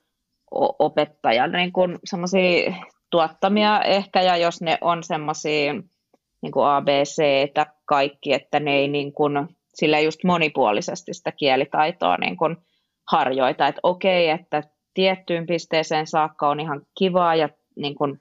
[0.79, 1.99] opettajan niin kuin
[3.11, 5.73] tuottamia ehkä, ja jos ne on semmoisia
[6.42, 9.33] niin kuin ABC, että kaikki, että ne ei niin kuin
[9.75, 12.57] sillä just monipuolisesti sitä kielitaitoa niin kuin
[13.11, 14.62] harjoita, että okei, että
[14.95, 18.21] tiettyyn pisteeseen saakka on ihan kivaa ja niin kuin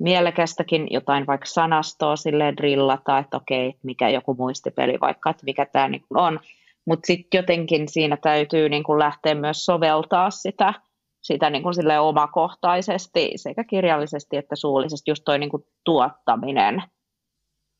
[0.00, 5.88] mielekästäkin jotain vaikka sanastoa sille drillata, että okei, mikä joku muistipeli vaikka, että mikä tämä
[5.88, 6.40] niin on,
[6.86, 10.74] mutta sitten jotenkin siinä täytyy niin kuin lähteä myös soveltaa sitä,
[11.20, 16.82] sitä niin kuin sille omakohtaisesti sekä kirjallisesti että suullisesti, just toi niin kuin tuottaminen.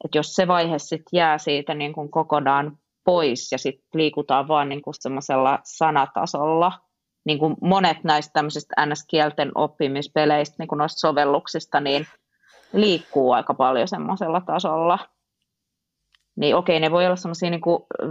[0.04, 4.68] että jos se vaihe sitten jää siitä niin kuin kokonaan pois ja sitten liikutaan vaan
[4.68, 6.72] niin kuin semmoisella sanatasolla.
[7.24, 12.06] Niin kuin monet näistä tämmöisistä NS-kielten oppimispeleistä, niin kuin noista sovelluksista, niin
[12.72, 14.98] liikkuu aika paljon semmoisella tasolla.
[16.36, 17.60] Niin okei, ne voi olla semmoisia niin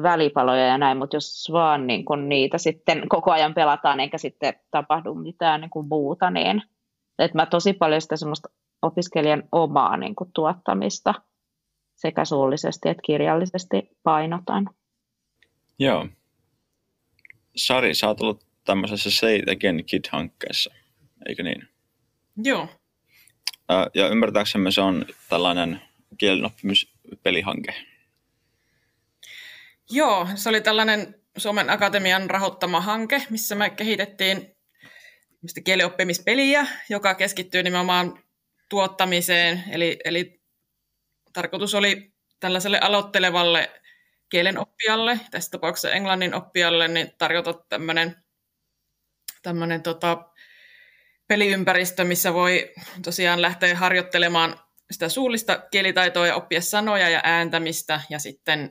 [0.04, 4.54] välipaloja ja näin, mutta jos vaan niin kuin niitä sitten koko ajan pelataan eikä sitten
[4.72, 6.62] tapahdu mitään niin kuin muuta, niin
[7.20, 8.50] että mä tosi paljon sitä semmoista
[8.82, 11.14] opiskelijan omaa niin kuin tuottamista
[11.96, 14.70] sekä suullisesti että kirjallisesti painotan.
[15.80, 16.08] Joo.
[17.56, 20.74] Sari, sä oot ollut tämmöisessä Say It Again Kid-hankkeessa,
[21.28, 21.68] eikö niin?
[22.44, 22.70] Joo.
[23.94, 25.82] Ja ymmärtääksemme se on tällainen
[26.18, 27.74] kielenoppimispelihanke.
[29.90, 34.56] Joo, se oli tällainen Suomen Akatemian rahoittama hanke, missä me kehitettiin
[35.64, 38.24] kielioppimispeliä, joka keskittyy nimenomaan
[38.70, 39.64] tuottamiseen.
[39.72, 40.42] Eli, eli
[41.34, 43.72] tarkoitus oli tällaiselle aloittelevalle
[44.30, 48.16] kielen oppijalle, tässä tapauksessa englannin oppijalle, niin tarjota tämmöinen,
[49.42, 50.26] tämmöinen tota,
[51.28, 52.72] peliympäristö, missä voi
[53.04, 54.60] tosiaan lähteä harjoittelemaan
[54.92, 58.02] sitä suullista kielitaitoa ja oppia sanoja ja ääntämistä.
[58.10, 58.70] Ja sitten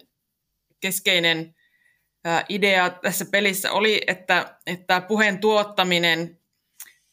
[0.81, 1.54] keskeinen
[2.48, 6.38] idea tässä pelissä oli, että, että puheen tuottaminen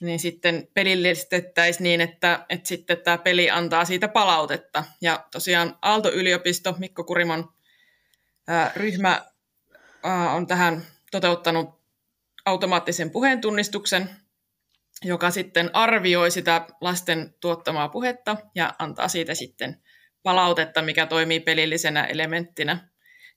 [0.02, 4.84] niin sitten pelillistettäisiin niin, että, että sitten tämä peli antaa siitä palautetta.
[5.02, 7.50] Ja tosiaan Aalto-yliopisto, Mikko Kurimon
[8.48, 9.26] ää, ryhmä
[10.04, 11.85] ää, on tähän toteuttanut
[12.46, 14.10] automaattisen puheentunnistuksen,
[15.04, 19.82] joka sitten arvioi sitä lasten tuottamaa puhetta ja antaa siitä sitten
[20.24, 22.90] palautetta, mikä toimii pelillisenä elementtinä.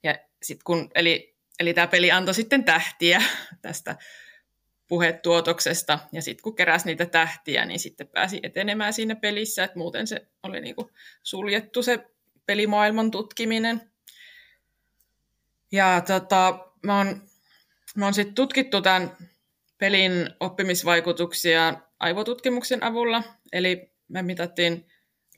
[0.02, 3.22] Ja sit kun, eli, eli tämä peli antoi sitten tähtiä
[3.62, 3.96] tästä
[4.88, 10.06] puhetuotoksesta, ja sitten kun keräsi niitä tähtiä, niin sitten pääsi etenemään siinä pelissä, että muuten
[10.06, 10.90] se oli niinku
[11.22, 12.06] suljettu se
[12.46, 13.90] pelimaailman tutkiminen.
[15.72, 17.22] Ja tota, mä oon,
[17.96, 19.16] mä oon sitten tutkittu tämän
[19.79, 23.22] pelin oppimisvaikutuksia aivotutkimuksen avulla,
[23.53, 24.87] eli me mitattiin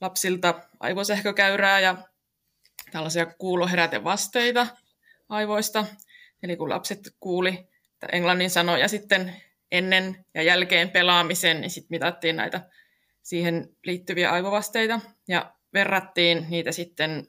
[0.01, 1.97] lapsilta aivosähkökäyrää ja
[2.91, 4.67] tällaisia kuuloherätevasteita
[5.29, 5.87] aivoista.
[6.43, 7.69] Eli kun lapset kuuli
[8.13, 9.37] englannin sanoja sitten
[9.73, 12.71] ennen ja jälkeen pelaamisen, niin sitten mitattiin näitä
[13.23, 17.27] siihen liittyviä aivovasteita ja verrattiin niitä sitten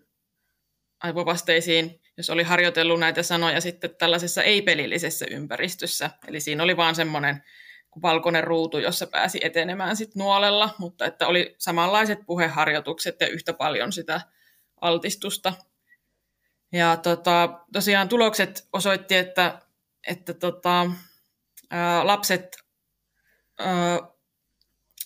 [1.03, 6.09] aivovasteisiin, jos oli harjoitellut näitä sanoja sitten tällaisessa ei-pelillisessä ympäristössä.
[6.27, 7.43] Eli siinä oli vaan semmoinen
[8.01, 13.91] valkoinen ruutu, jossa pääsi etenemään sitten nuolella, mutta että oli samanlaiset puheharjoitukset ja yhtä paljon
[13.91, 14.21] sitä
[14.81, 15.53] altistusta.
[16.71, 19.59] Ja tota, tosiaan tulokset osoitti, että
[20.07, 20.91] että tota,
[21.69, 22.57] ää, lapset
[23.59, 23.99] ää,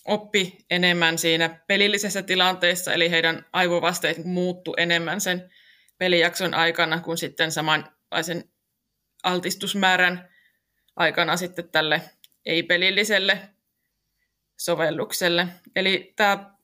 [0.05, 5.51] oppi enemmän siinä pelillisessä tilanteessa, eli heidän aivovasteet muuttu enemmän sen
[5.97, 8.43] pelijakson aikana kuin sitten samanlaisen
[9.23, 10.29] altistusmäärän
[10.95, 12.01] aikana sitten tälle
[12.45, 13.49] ei-pelilliselle
[14.57, 15.47] sovellukselle.
[15.75, 16.55] Eli tämä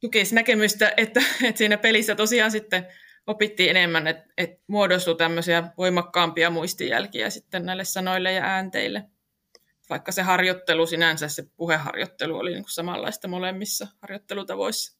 [0.00, 2.86] tukisi näkemystä, että, että siinä pelissä tosiaan sitten
[3.26, 9.04] opittiin enemmän, että, että muodostui tämmöisiä voimakkaampia muistijälkiä sitten näille sanoille ja äänteille.
[9.90, 14.95] Vaikka se harjoittelu sinänsä, se puheharjoittelu oli niin kuin samanlaista molemmissa harjoittelutavoissa.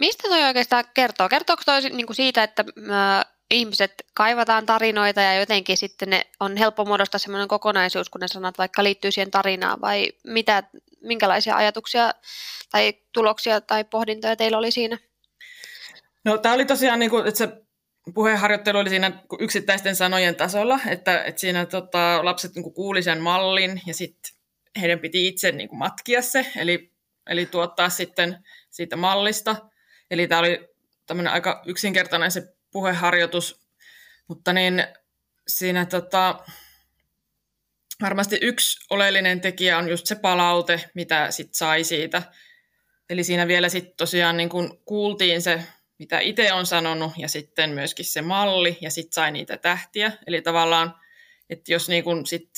[0.00, 1.28] Mistä toi oikeastaan kertoo?
[1.28, 6.56] Kertooko toi niin kuin siitä, että äh, ihmiset kaivataan tarinoita ja jotenkin sitten ne on
[6.56, 10.62] helppo muodostaa sellainen kokonaisuus, kun ne sanat vaikka liittyy siihen tarinaan, vai mitä,
[11.02, 12.10] minkälaisia ajatuksia
[12.70, 14.98] tai tuloksia tai pohdintoja teillä oli siinä?
[16.24, 17.48] No tämä oli tosiaan, niin kuin, että se
[18.14, 23.80] puheenharjoittelu oli siinä yksittäisten sanojen tasolla, että, että siinä tota, lapset niin kuuli sen mallin
[23.86, 24.32] ja sitten
[24.80, 26.92] heidän piti itse niin kuin matkia se, eli,
[27.26, 29.56] eli tuottaa sitten siitä mallista.
[30.10, 30.68] Eli tämä oli
[31.06, 33.60] tämmöinen aika yksinkertainen se puheharjoitus,
[34.28, 34.84] mutta niin
[35.48, 36.44] siinä tota,
[38.02, 42.22] varmasti yksi oleellinen tekijä on just se palaute, mitä sit sai siitä.
[43.10, 45.62] Eli siinä vielä sitten tosiaan niin kun kuultiin se
[45.98, 50.12] mitä itse on sanonut, ja sitten myöskin se malli, ja sitten sai niitä tähtiä.
[50.26, 50.94] Eli tavallaan,
[51.50, 52.50] että jos niin kun sit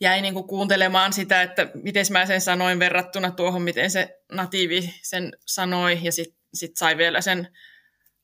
[0.00, 4.94] jäi niin kun kuuntelemaan sitä, että miten mä sen sanoin verrattuna tuohon, miten se natiivi
[5.02, 7.48] sen sanoi, ja sitten sit sai vielä sen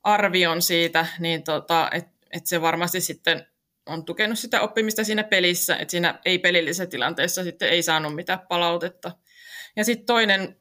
[0.03, 3.47] arvion siitä, niin tota, että et se varmasti sitten
[3.87, 9.13] on tukenut sitä oppimista siinä pelissä, että siinä ei-pelillisessä tilanteessa sitten ei saanut mitään palautetta.
[9.77, 10.57] Ja sitten toinen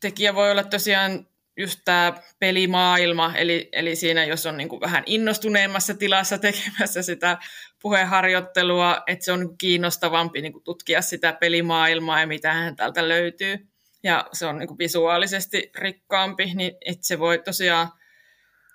[0.00, 5.02] tekijä voi olla tosiaan just tämä pelimaailma, eli, eli siinä jos on niin kuin vähän
[5.06, 7.38] innostuneemmassa tilassa tekemässä sitä
[7.82, 13.73] puheharjoittelua, että se on kiinnostavampi niin kuin tutkia sitä pelimaailmaa ja mitä hän täältä löytyy.
[14.04, 17.88] Ja se on niin kuin visuaalisesti rikkaampi, niin että se voi tosiaan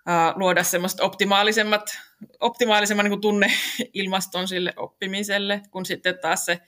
[0.05, 1.97] ää, luoda semmoista optimaalisemmat,
[2.39, 6.59] optimaalisemman niin kuin tunneilmaston sille oppimiselle, kun sitten taas se,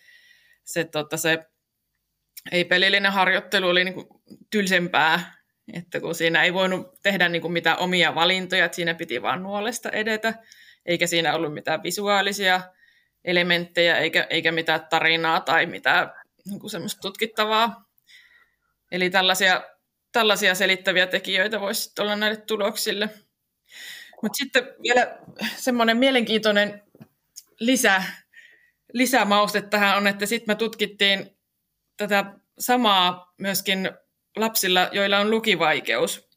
[0.63, 1.45] se, tota, se
[2.51, 4.07] ei-pelillinen harjoittelu oli niin kuin
[4.49, 5.41] tylsempää
[5.73, 9.43] että kun siinä ei voinut tehdä niin kuin mitään omia valintoja, että siinä piti vaan
[9.43, 10.33] nuolesta edetä,
[10.85, 12.61] eikä siinä ollut mitään visuaalisia
[13.23, 16.11] elementtejä, eikä, eikä mitään tarinaa tai mitään
[16.45, 17.90] niin kuin semmoista tutkittavaa.
[18.91, 19.63] Eli tällaisia,
[20.11, 23.09] tällaisia selittäviä tekijöitä voisi olla näille tuloksille.
[24.21, 25.17] Mutta sitten vielä
[25.55, 26.83] semmoinen mielenkiintoinen
[27.59, 28.03] lisä,
[28.93, 31.37] lisämauste tähän on, että sitten me tutkittiin
[31.97, 32.25] tätä
[32.59, 33.91] samaa myöskin
[34.35, 36.29] lapsilla, joilla on lukivaikeus.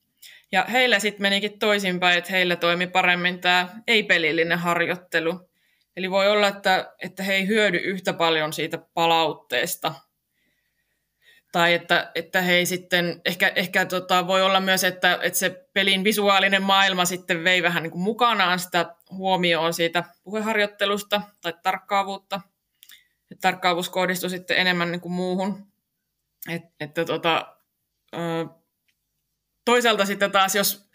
[0.53, 5.51] Ja heillä sitten menikin toisinpäin, että heillä toimi paremmin tämä ei-pelillinen harjoittelu.
[5.97, 9.95] Eli voi olla, että, että he ei hyödy yhtä paljon siitä palautteesta.
[11.55, 15.69] Tai että, että he ei sitten, ehkä, ehkä tota, voi olla myös, että, että se
[15.73, 22.41] pelin visuaalinen maailma sitten vei vähän niin kuin mukanaan sitä huomioon siitä puheharjoittelusta tai tarkkaavuutta.
[23.31, 25.67] Että tarkkaavuus kohdistui sitten enemmän niin kuin muuhun.
[26.49, 27.57] Et, että tota,
[29.65, 30.89] toisaalta sitten taas, jos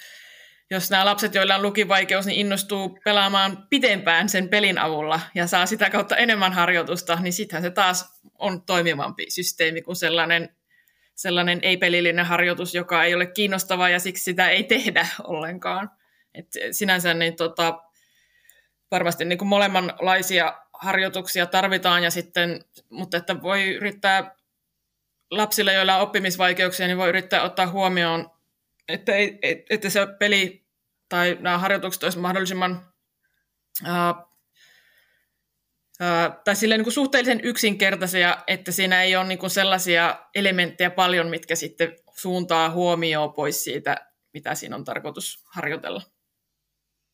[0.71, 5.65] jos nämä lapset, joilla on lukivaikeus, niin innostuu pelaamaan pitempään sen pelin avulla ja saa
[5.65, 10.55] sitä kautta enemmän harjoitusta, niin sittenhän se taas on toimivampi systeemi kuin sellainen,
[11.15, 15.91] sellainen ei-pelillinen harjoitus, joka ei ole kiinnostava ja siksi sitä ei tehdä ollenkaan.
[16.33, 17.79] Et sinänsä niin tota,
[18.91, 24.35] varmasti niin kuin molemmanlaisia harjoituksia tarvitaan, ja sitten, mutta että voi yrittää
[25.31, 28.29] lapsille, joilla on oppimisvaikeuksia, niin voi yrittää ottaa huomioon
[28.89, 30.65] että, ei, että se peli
[31.09, 32.93] tai nämä harjoitukset olisivat mahdollisimman
[36.43, 41.95] tai silleen niin suhteellisen yksinkertaisia, että siinä ei ole niin sellaisia elementtejä paljon, mitkä sitten
[42.15, 43.95] suuntaa huomioon pois siitä,
[44.33, 46.01] mitä siinä on tarkoitus harjoitella.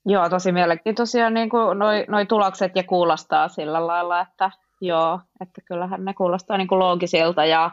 [0.05, 5.61] Joo, tosi mielenkiintoisia niin kuin noi, noi tulokset ja kuulostaa sillä lailla, että joo, että
[5.67, 7.71] kyllähän ne kuulostaa niin kuin loogisilta ja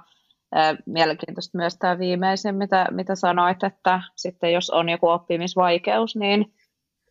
[0.87, 6.55] Mielenkiintoista myös tämä viimeisin, mitä, mitä sanoit, että sitten jos on joku oppimisvaikeus, niin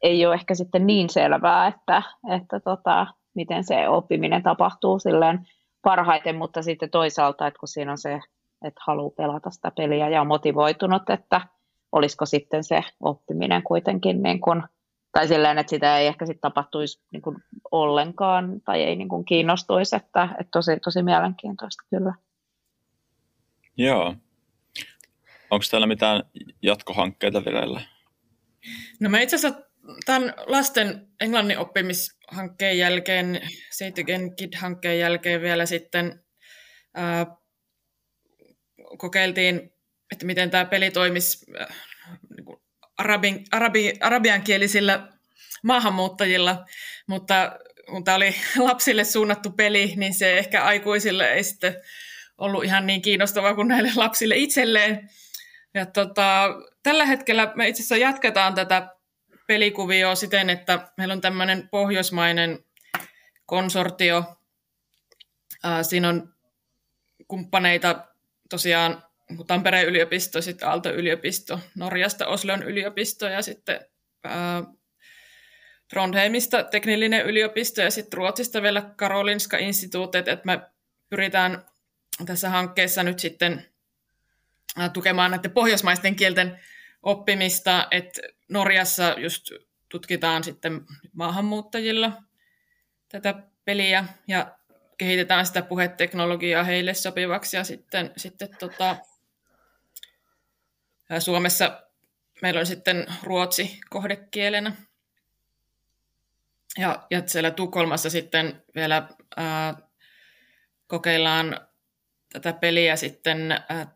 [0.02, 2.04] ei ole ehkä sitten niin selvää, että,
[2.36, 5.48] että tota, miten se oppiminen tapahtuu silleen
[5.82, 8.20] parhaiten, mutta sitten toisaalta, että kun siinä on se,
[8.66, 11.42] että haluaa pelata sitä peliä ja on motivoitunut, että
[11.92, 14.64] olisiko sitten se oppiminen kuitenkin niin kuin,
[15.12, 17.38] tai silleen, että sitä ei ehkä sitten tapahtuisi niin kuin
[17.72, 22.14] ollenkaan tai ei niin kuin kiinnostuisi, että, että tosi, tosi mielenkiintoista kyllä.
[23.78, 24.16] Joo.
[25.52, 26.24] Onko täällä mitään
[26.62, 27.82] jatkohankkeita vireillä?
[29.00, 29.62] No mä itse asiassa
[30.06, 33.42] tämän lasten englannin oppimishankkeen jälkeen,
[34.02, 36.24] Again Kid-hankkeen jälkeen vielä sitten
[36.94, 37.26] ää,
[38.98, 39.74] kokeiltiin,
[40.12, 41.68] että miten tämä peli toimisi äh,
[42.36, 42.58] niin
[42.98, 45.08] arabin, arabi, arabiankielisillä
[45.64, 46.66] maahanmuuttajilla,
[47.08, 51.76] mutta kun tämä oli lapsille suunnattu peli, niin se ehkä aikuisille ei sitten
[52.38, 55.10] ollut ihan niin kiinnostavaa kuin näille lapsille itselleen.
[55.74, 56.50] Ja tota,
[56.84, 58.96] tällä hetkellä me itse asiassa jatketaan tätä
[59.52, 62.60] pelikuvioa siten, että meillä on tämmöinen pohjoismainen
[63.46, 64.24] konsortio.
[65.82, 66.34] siinä on
[67.28, 68.08] kumppaneita
[68.50, 69.04] tosiaan
[69.48, 73.80] Tampereen yliopisto, sitten Aalto-yliopisto, Norjasta Oslon yliopisto ja sitten
[74.24, 74.64] ää,
[75.90, 80.62] Trondheimista teknillinen yliopisto ja sitten Ruotsista vielä Karolinska instituutit, että me
[81.10, 81.66] pyritään
[82.26, 83.66] tässä hankkeessa nyt sitten
[84.94, 86.60] tukemaan näiden pohjoismaisten kielten
[87.04, 89.52] oppimista, että Norjassa just
[89.90, 92.12] tutkitaan sitten maahanmuuttajilla
[93.10, 94.58] tätä peliä ja
[94.98, 98.96] kehitetään sitä puheteknologiaa heille sopivaksi ja sitten, sitten tota,
[101.20, 101.82] Suomessa
[102.42, 104.76] meillä on sitten ruotsi kohdekielenä.
[106.78, 109.78] Ja, ja siellä Tukholmassa sitten vielä ää,
[110.88, 111.60] kokeillaan
[112.34, 113.88] tätä peliä sitten äh,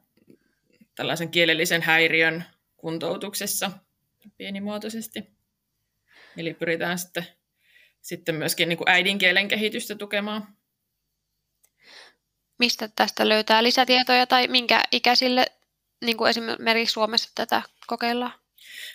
[0.95, 2.45] tällaisen kielellisen häiriön
[2.85, 3.71] kuntoutuksessa
[4.37, 5.23] pienimuotoisesti.
[6.37, 7.27] Eli pyritään sitten,
[8.01, 10.57] sitten myöskin niin kuin äidinkielen kehitystä tukemaan.
[12.59, 15.45] Mistä tästä löytää lisätietoja tai minkä ikäisille
[16.05, 18.39] niin kuin esimerkiksi Suomessa tätä kokeillaan?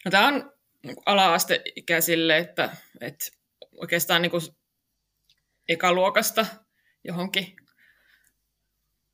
[0.05, 3.27] No, tämä on niin ala-asteikäisille, että, että
[3.77, 4.43] oikeastaan niin kuin
[5.69, 6.47] ekaluokasta
[7.05, 7.57] johonkin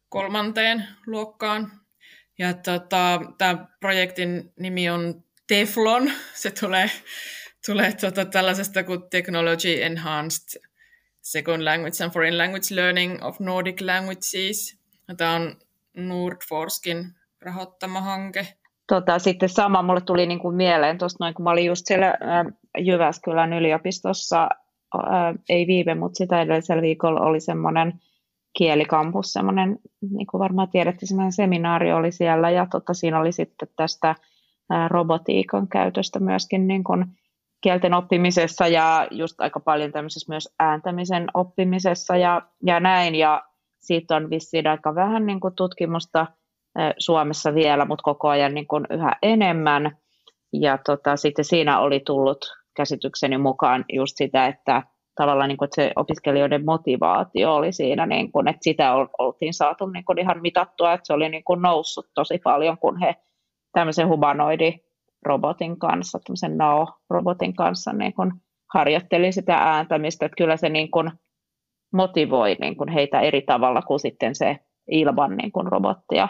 [0.08, 1.85] kolmanteen luokkaan.
[2.38, 6.10] Ja tota, tämä projektin nimi on Teflon.
[6.34, 6.90] Se tulee,
[7.66, 10.62] tulee tota, tällaisesta kuin Technology Enhanced
[11.22, 14.78] Second Language and Foreign Language Learning of Nordic Languages.
[15.16, 15.56] Tämä on
[15.96, 17.04] Nordforskin
[17.40, 18.46] rahoittama hanke.
[18.88, 22.14] Tota, sitten sama mulle tuli niin kuin mieleen tuosta noin, kun mä olin just siellä
[22.78, 24.48] Jyväskylän yliopistossa,
[25.48, 27.92] ei viime, mutta sitä edellisellä viikolla oli semmoinen
[28.56, 29.78] kielikampus, semmoinen,
[30.10, 34.14] niin kuin varmaan tiedätte, semmoinen seminaari oli siellä ja tota, siinä oli sitten tästä
[34.88, 37.04] robotiikan käytöstä myöskin niin kuin
[37.60, 43.14] kielten oppimisessa ja just aika paljon tämmöisessä myös ääntämisen oppimisessa ja, ja näin.
[43.14, 43.42] Ja
[43.78, 46.26] siitä on vissiin aika vähän niin kuin tutkimusta
[46.98, 49.96] Suomessa vielä, mutta koko ajan niin kuin yhä enemmän.
[50.52, 52.38] Ja tota, sitten siinä oli tullut
[52.76, 54.82] käsitykseni mukaan just sitä, että
[55.16, 59.86] tavallaan niin kuin, että se opiskelijoiden motivaatio oli siinä, niin kuin, että sitä oltiin saatu
[59.86, 63.16] niin kuin ihan mitattua, että se oli niin kuin noussut tosi paljon, kun he
[63.72, 64.78] tämmöisen humanoidi
[65.26, 68.32] robotin kanssa, tämmöisen NAO-robotin kanssa niin kuin
[68.74, 71.10] harjoittelin sitä ääntämistä, että kyllä se niin kuin
[71.92, 74.58] motivoi niin kuin heitä eri tavalla kuin sitten se
[74.90, 76.28] ilman niin kuin robottia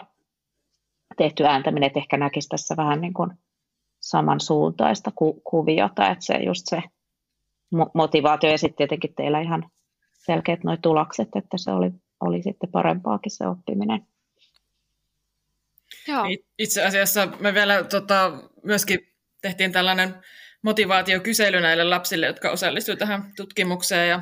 [1.17, 3.31] tehty ääntäminen, että ehkä näkisi tässä vähän niin kuin
[4.01, 6.83] samansuuntaista ku- kuviota, että se just se
[7.93, 9.69] motivaatio ja sitten tietenkin teillä ihan
[10.13, 14.07] selkeät nuo tulokset, että se oli, oli sitten parempaakin se oppiminen.
[16.07, 16.25] Joo.
[16.59, 18.31] Itse asiassa me vielä tota,
[18.63, 18.99] myöskin
[19.41, 20.15] tehtiin tällainen
[20.61, 24.21] motivaatiokysely näille lapsille, jotka osallistuivat tähän tutkimukseen ja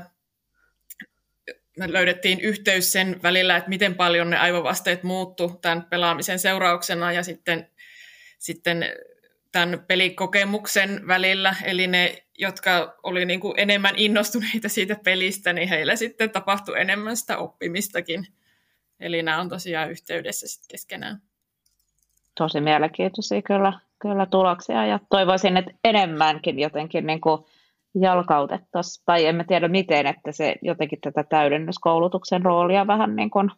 [1.77, 7.23] me löydettiin yhteys sen välillä, että miten paljon ne aivovasteet muuttu tämän pelaamisen seurauksena ja
[7.23, 7.69] sitten,
[8.39, 8.85] sitten
[9.51, 15.95] tämän pelikokemuksen välillä, eli ne, jotka oli niin kuin enemmän innostuneita siitä pelistä, niin heillä
[15.95, 18.27] sitten tapahtui enemmän sitä oppimistakin.
[18.99, 21.21] Eli nämä on tosiaan yhteydessä sitten keskenään.
[22.37, 27.41] Tosi mielenkiintoisia kyllä, kyllä tuloksia ja toivoisin, että enemmänkin jotenkin niin kuin
[28.01, 33.51] jalkautettaisiin, tai emme tiedä miten, että se jotenkin tätä täydennyskoulutuksen roolia vähän niin kuin,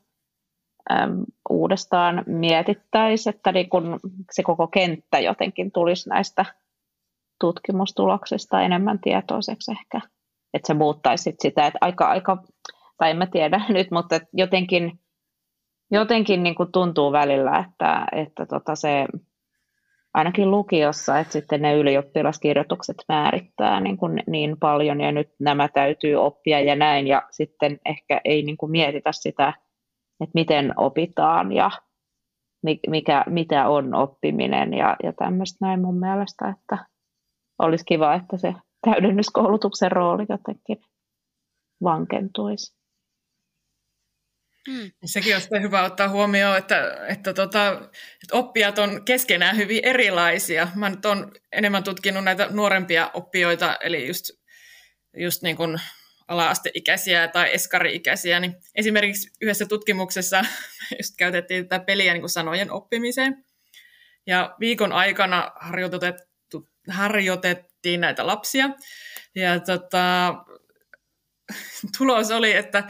[0.91, 3.99] äm, uudestaan mietittäisiin, että niin kuin
[4.31, 6.45] se koko kenttä jotenkin tulisi näistä
[7.39, 10.01] tutkimustuloksista enemmän tietoiseksi ehkä.
[10.53, 12.43] Että se muuttaisi sitä, että aika, aika
[12.97, 14.99] tai en mä tiedä nyt, mutta jotenkin,
[15.91, 19.05] jotenkin niin kuin tuntuu välillä, että, että tota se
[20.13, 26.15] ainakin lukiossa, että sitten ne ylioppilaskirjoitukset määrittää niin, kuin niin paljon ja nyt nämä täytyy
[26.15, 29.53] oppia ja näin ja sitten ehkä ei niin kuin mietitä sitä,
[30.21, 31.71] että miten opitaan ja
[32.87, 36.85] mikä, mitä on oppiminen ja, ja tämmöistä näin mun mielestä, että
[37.59, 40.81] olisi kiva, että se täydennyskoulutuksen rooli jotenkin
[41.83, 42.77] vankentuisi.
[44.67, 44.91] Mm.
[45.05, 47.71] Sekin on hyvä ottaa huomioon, että, että, tota,
[48.23, 50.67] että oppijat on keskenään hyvin erilaisia.
[50.75, 54.25] Mä nyt olen enemmän tutkinut näitä nuorempia oppijoita, eli just,
[55.17, 55.77] just niin kuin
[56.27, 58.39] ala-asteikäisiä tai eskari-ikäisiä.
[58.39, 60.45] Niin esimerkiksi yhdessä tutkimuksessa
[60.99, 63.45] just käytettiin tätä peliä niin kuin sanojen oppimiseen.
[64.27, 66.26] Ja viikon aikana harjoitettu,
[66.89, 68.69] harjoitettiin näitä lapsia.
[69.35, 70.35] Ja tota,
[71.97, 72.83] tulos oli, että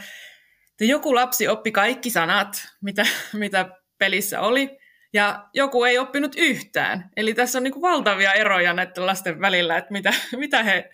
[0.78, 3.68] että joku lapsi oppi kaikki sanat, mitä, mitä
[3.98, 4.78] pelissä oli,
[5.12, 7.10] ja joku ei oppinut yhtään.
[7.16, 10.90] Eli tässä on niin valtavia eroja näiden lasten välillä, että mitä, mitä, he,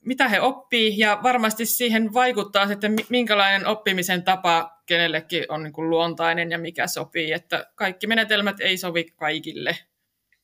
[0.00, 6.50] mitä he oppii, ja varmasti siihen vaikuttaa sitten, minkälainen oppimisen tapa kenellekin on niin luontainen
[6.50, 9.78] ja mikä sopii, että kaikki menetelmät ei sovi kaikille.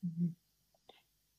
[0.03, 0.35] Mm-hmm.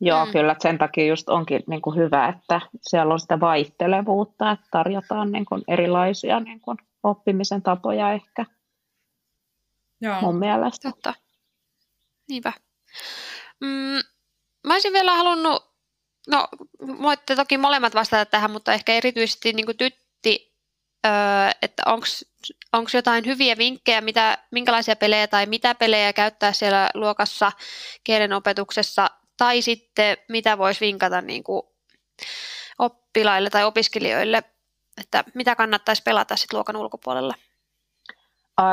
[0.04, 0.32] Joo, mm.
[0.32, 5.32] kyllä sen takia just onkin niin kuin hyvä, että siellä on sitä vaihtelevuutta, että tarjotaan
[5.32, 8.46] niin kuin erilaisia niin kuin oppimisen tapoja ehkä
[10.02, 10.22] Joo.
[10.22, 10.90] mun mielestä.
[10.92, 11.14] Totta.
[12.30, 12.54] Niinpä.
[13.60, 14.02] Mm,
[14.68, 15.72] mä olisin vielä halunnut,
[16.28, 16.48] no
[17.02, 20.56] voitte toki molemmat vastata tähän, mutta ehkä erityisesti niin kuin tytti,
[21.06, 21.12] öö,
[21.62, 21.84] että
[22.74, 27.52] onko jotain hyviä vinkkejä, mitä, minkälaisia pelejä tai mitä pelejä käyttää siellä luokassa
[28.04, 31.62] kielenopetuksessa tai sitten mitä voisi vinkata niin kuin
[32.80, 34.44] oppilaille tai opiskelijoille,
[35.02, 37.34] että mitä kannattaisi pelata sitten luokan ulkopuolella?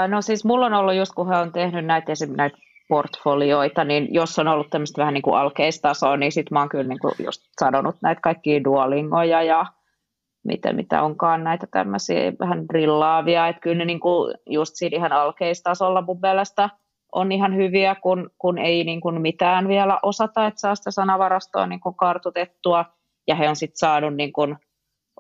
[0.09, 4.15] No siis mulla on ollut just, kun he on tehnyt näitä esimerkiksi näitä portfolioita, niin
[4.15, 7.15] jos on ollut tämmöistä vähän niin kuin alkeistasoa, niin sitten mä oon kyllä niin kuin
[7.25, 9.67] just sanonut näitä kaikkia duolingoja ja
[10.45, 15.13] mitä, mitä onkaan näitä tämmöisiä vähän drillaavia, että kyllä ne niin kuin just siinä ihan
[15.13, 16.71] alkeistasolla mun mielestä
[17.13, 21.67] on ihan hyviä, kun, kun ei niin kuin mitään vielä osata, että saa sitä sanavarastoa
[21.67, 22.85] niin kuin kartutettua,
[23.29, 24.57] ja he on sitten saanut niin kuin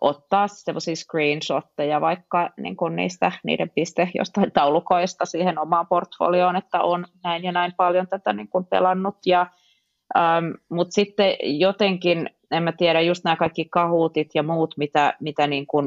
[0.00, 6.80] ottaa sellaisia screenshotteja vaikka niin kuin niistä niiden piste jostain taulukoista siihen omaan portfolioon, että
[6.80, 9.16] on näin ja näin paljon tätä niin kuin pelannut.
[9.26, 9.46] Ja,
[10.16, 15.46] ähm, Mutta sitten jotenkin, en mä tiedä, just nämä kaikki kahuutit ja muut, mitä, mitä
[15.46, 15.86] niin kuin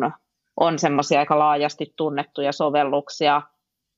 [0.57, 3.41] on semmoisia aika laajasti tunnettuja sovelluksia,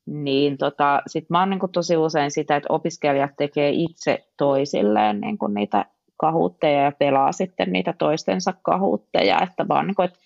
[0.06, 5.38] niin tota, sit mä oon niin tosi usein sitä, että opiskelijat tekee itse toisilleen niin
[5.54, 5.86] niitä
[6.18, 10.20] kahuutteja ja pelaa sitten niitä toistensa kahuutteja, että vaan niin kuin, että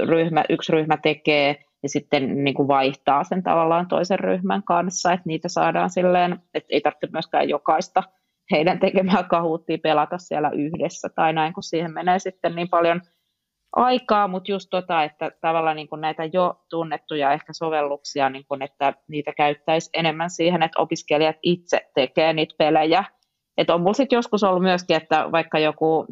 [0.00, 5.26] ryhmä, yksi ryhmä tekee ja sitten niin kuin vaihtaa sen tavallaan toisen ryhmän kanssa, että
[5.26, 8.02] niitä saadaan silleen, että ei tarvitse myöskään jokaista
[8.50, 13.00] heidän tekemää kahuuttia pelata siellä yhdessä tai näin, kun siihen menee sitten niin paljon
[13.76, 18.62] aikaa, mutta just tota, että tavallaan niin kuin näitä jo tunnettuja ehkä sovelluksia, niin kuin,
[18.62, 23.04] että niitä käyttäisi enemmän siihen, että opiskelijat itse tekee niitä pelejä.
[23.56, 26.06] Että on mulla sitten joskus ollut myöskin, että vaikka joku,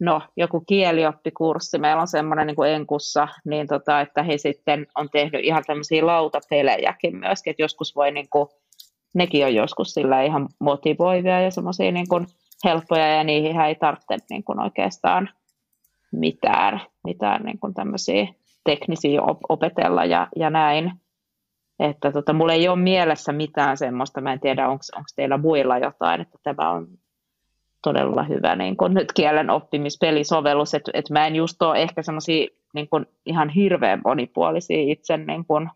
[0.00, 5.44] no, joku kielioppikurssi, meillä on semmoinen niin Enkussa, niin tota, että he sitten on tehnyt
[5.44, 8.48] ihan tämmöisiä lautapelejäkin myöskin, että joskus voi niin kuin,
[9.14, 12.06] nekin on joskus sillä ihan motivoivia ja semmoisia niin
[12.64, 15.28] helppoja ja niihin ei tarvitse niin kuin oikeastaan
[16.12, 18.26] mitään, mitään niin kuin tämmöisiä
[18.64, 20.92] teknisiä op- opetella ja, ja näin.
[21.78, 24.82] Että tota, mulla ei ole mielessä mitään semmoista, mä en tiedä onko
[25.16, 26.86] teillä muilla jotain, että tämä on
[27.82, 32.46] todella hyvä niin kun nyt kielen oppimispelisovellus, että et mä en just ole ehkä semmoisia
[32.74, 32.88] niin
[33.26, 35.70] ihan hirveän monipuolisia itse niin kun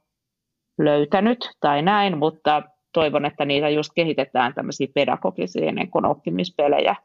[0.79, 2.63] löytänyt tai näin, mutta
[2.93, 6.97] toivon, että niitä just kehitetään tämmöisiä pedagogisia niin kun optimispelejä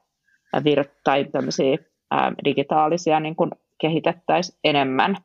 [1.03, 1.77] tai tämmöisiä
[2.11, 3.51] ää, digitaalisia niin kun
[3.81, 5.17] kehitettäisiin enemmän,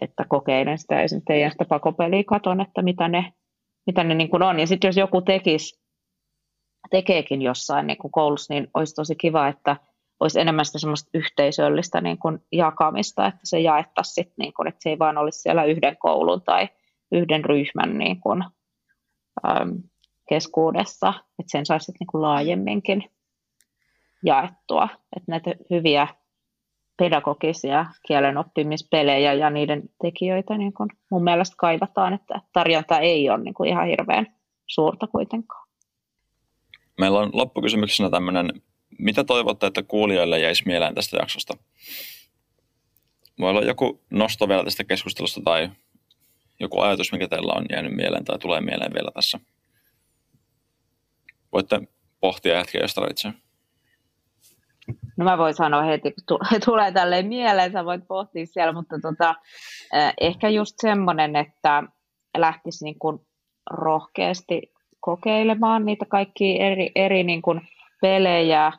[0.00, 3.32] että kokeilen sitä esimerkiksi teidän sitä pakopeliä, katon, että mitä ne,
[3.86, 4.60] mitä ne niin kun on.
[4.60, 5.80] Ja sitten jos joku tekisi
[6.90, 9.76] tekeekin jossain niin kuin koulussa, niin olisi tosi kiva, että
[10.20, 14.82] olisi enemmän sitä semmoista yhteisöllistä niin kuin jakamista, että se jaettaisiin sitten, niin kuin, että
[14.82, 16.68] se ei vaan olisi siellä yhden koulun tai
[17.12, 18.44] yhden ryhmän niin kuin,
[19.46, 19.82] äm,
[20.28, 23.04] keskuudessa, että sen saisi niin kuin laajemminkin
[24.24, 26.08] jaettua, että näitä hyviä
[26.98, 33.38] pedagogisia kielen oppimispelejä ja niiden tekijöitä niin kuin mun mielestä kaivataan, että tarjonta ei ole
[33.38, 34.34] niin kuin ihan hirveän
[34.66, 35.68] suurta kuitenkaan.
[37.00, 38.62] Meillä on loppukysymyksenä tämmöinen,
[38.98, 41.54] mitä toivotte, että kuulijoille jäisi mieleen tästä jaksosta?
[43.40, 45.70] Voi olla joku nosto vielä tästä keskustelusta tai
[46.60, 49.40] joku ajatus, mikä teillä on jäänyt mieleen tai tulee mieleen vielä tässä.
[51.52, 51.80] Voitte
[52.20, 53.32] pohtia hetkeä, jos tarvitsee.
[55.18, 59.34] No mä voin sanoa heti, kun tulee tälleen mieleen, sä voit pohtia siellä, mutta tota,
[60.20, 61.82] ehkä just semmoinen, että
[62.36, 63.18] lähtisi niin kuin
[63.70, 67.60] rohkeasti kokeilemaan niitä kaikkia eri, eri niin kuin
[68.00, 68.72] pelejä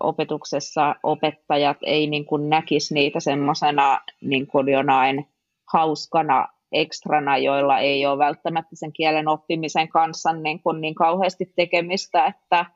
[0.00, 0.94] opetuksessa.
[1.02, 5.28] Opettajat ei niin kuin näkisi niitä semmoisena niin kuin jonain
[5.72, 12.26] hauskana ekstrana, joilla ei ole välttämättä sen kielen oppimisen kanssa niin, kuin niin kauheasti tekemistä,
[12.26, 12.66] että,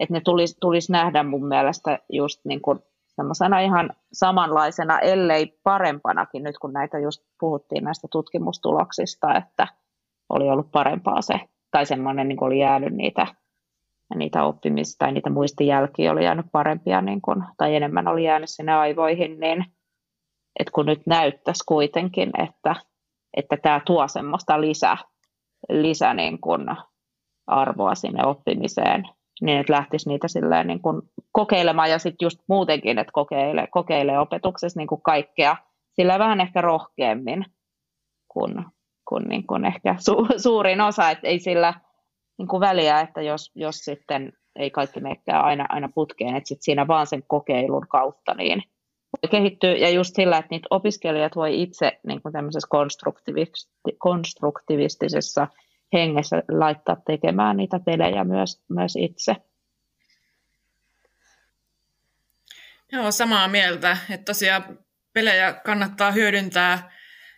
[0.00, 2.78] että ne tulisi, tulisi nähdä mun mielestä just niin kuin
[3.08, 9.66] semmoisena ihan samanlaisena, ellei parempanakin, nyt kun näitä just puhuttiin näistä tutkimustuloksista, että
[10.28, 11.40] oli ollut parempaa se
[11.70, 13.26] tai semmoinen niin oli jäänyt niitä,
[14.14, 18.72] niitä oppimista tai niitä muistijälkiä oli jäänyt parempia niin kuin, tai enemmän oli jäänyt sinne
[18.72, 19.64] aivoihin, niin
[20.60, 22.76] että kun nyt näyttäisi kuitenkin, että,
[23.36, 24.96] että tämä tuo semmoista lisä,
[25.68, 26.66] lisä niin kuin
[27.46, 29.04] arvoa sinne oppimiseen,
[29.40, 34.18] niin että lähtisi niitä silleen niin kuin kokeilemaan ja sitten just muutenkin, että kokeile, kokeile
[34.18, 35.56] opetuksessa niin kuin kaikkea
[35.92, 37.44] sillä vähän ehkä rohkeammin
[38.28, 38.64] kuin
[39.10, 41.74] kuin, niin kuin ehkä su, suurin osa, että ei sillä
[42.38, 46.62] niin kuin väliä, että jos, jos sitten ei kaikki menekään aina, aina putkeen, että sit
[46.62, 48.62] siinä vaan sen kokeilun kautta niin
[49.12, 52.68] voi kehittyä, ja just sillä, että niitä opiskelijat voi itse niin kuin tämmöisessä
[53.98, 55.46] konstruktivistisessa
[55.92, 59.36] hengessä laittaa tekemään niitä pelejä myös, myös itse.
[62.92, 64.78] Joo, samaa mieltä, että tosiaan
[65.12, 66.90] pelejä kannattaa hyödyntää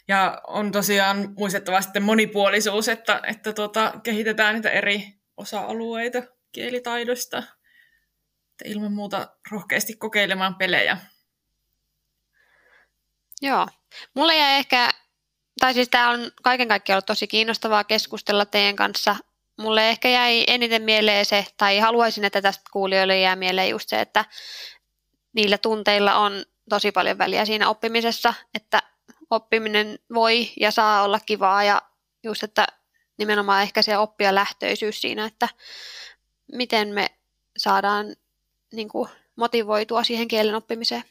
[0.09, 5.05] ja on tosiaan muistettava sitten monipuolisuus, että, että tuota, kehitetään niitä eri
[5.37, 6.23] osa-alueita
[6.53, 7.39] kielitaidosta.
[7.39, 10.97] Että ilman muuta rohkeasti kokeilemaan pelejä.
[13.43, 13.67] Joo.
[14.15, 14.91] Mulle jäi ehkä,
[15.63, 19.17] tai siis tämä on kaiken kaikkiaan ollut tosi kiinnostavaa keskustella teidän kanssa.
[19.59, 24.01] Mulle ehkä jäi eniten mieleen se, tai haluaisin, että tästä kuulijoille jää mieleen just se,
[24.01, 24.25] että
[25.33, 28.83] niillä tunteilla on tosi paljon väliä siinä oppimisessa, että
[29.31, 31.83] oppiminen voi ja saa olla kivaa ja
[32.23, 32.67] just, että
[33.19, 35.49] nimenomaan ehkä se oppia lähtöisyys siinä, että
[36.53, 37.07] miten me
[37.57, 38.17] saadaan
[38.73, 41.05] niin kuin, motivoitua siihen kielen oppimiseen.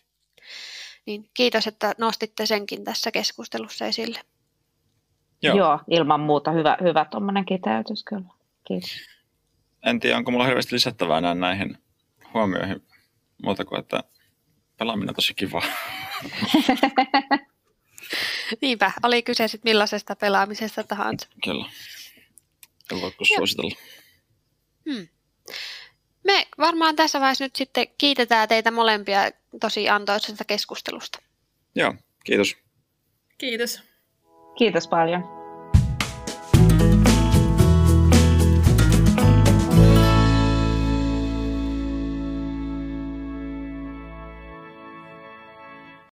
[1.06, 4.22] Niin kiitos, että nostitte senkin tässä keskustelussa esille.
[5.42, 8.30] Joo, Joo ilman muuta hyvä, hyvä tuommoinen kiteytys kyllä.
[8.68, 8.92] Kiitos.
[9.86, 11.78] En tiedä, onko mulla hirveästi lisättävää enää näihin
[12.34, 12.84] huomioihin,
[13.44, 14.04] muuta kuin että
[14.78, 15.62] pelaaminen on tosi kiva.
[18.62, 21.28] Niinpä, oli kyse sitten millaisesta pelaamisesta tahansa.
[21.44, 21.66] Kyllä.
[22.92, 23.76] En voi suositella.
[24.90, 25.08] Hmm.
[26.24, 29.32] Me varmaan tässä vaiheessa nyt sitten kiitetään teitä molempia
[29.62, 31.20] tosi antoisesta keskustelusta.
[31.76, 32.56] Joo, kiitos.
[33.38, 33.91] Kiitos.
[34.62, 35.41] Kiitos paljon.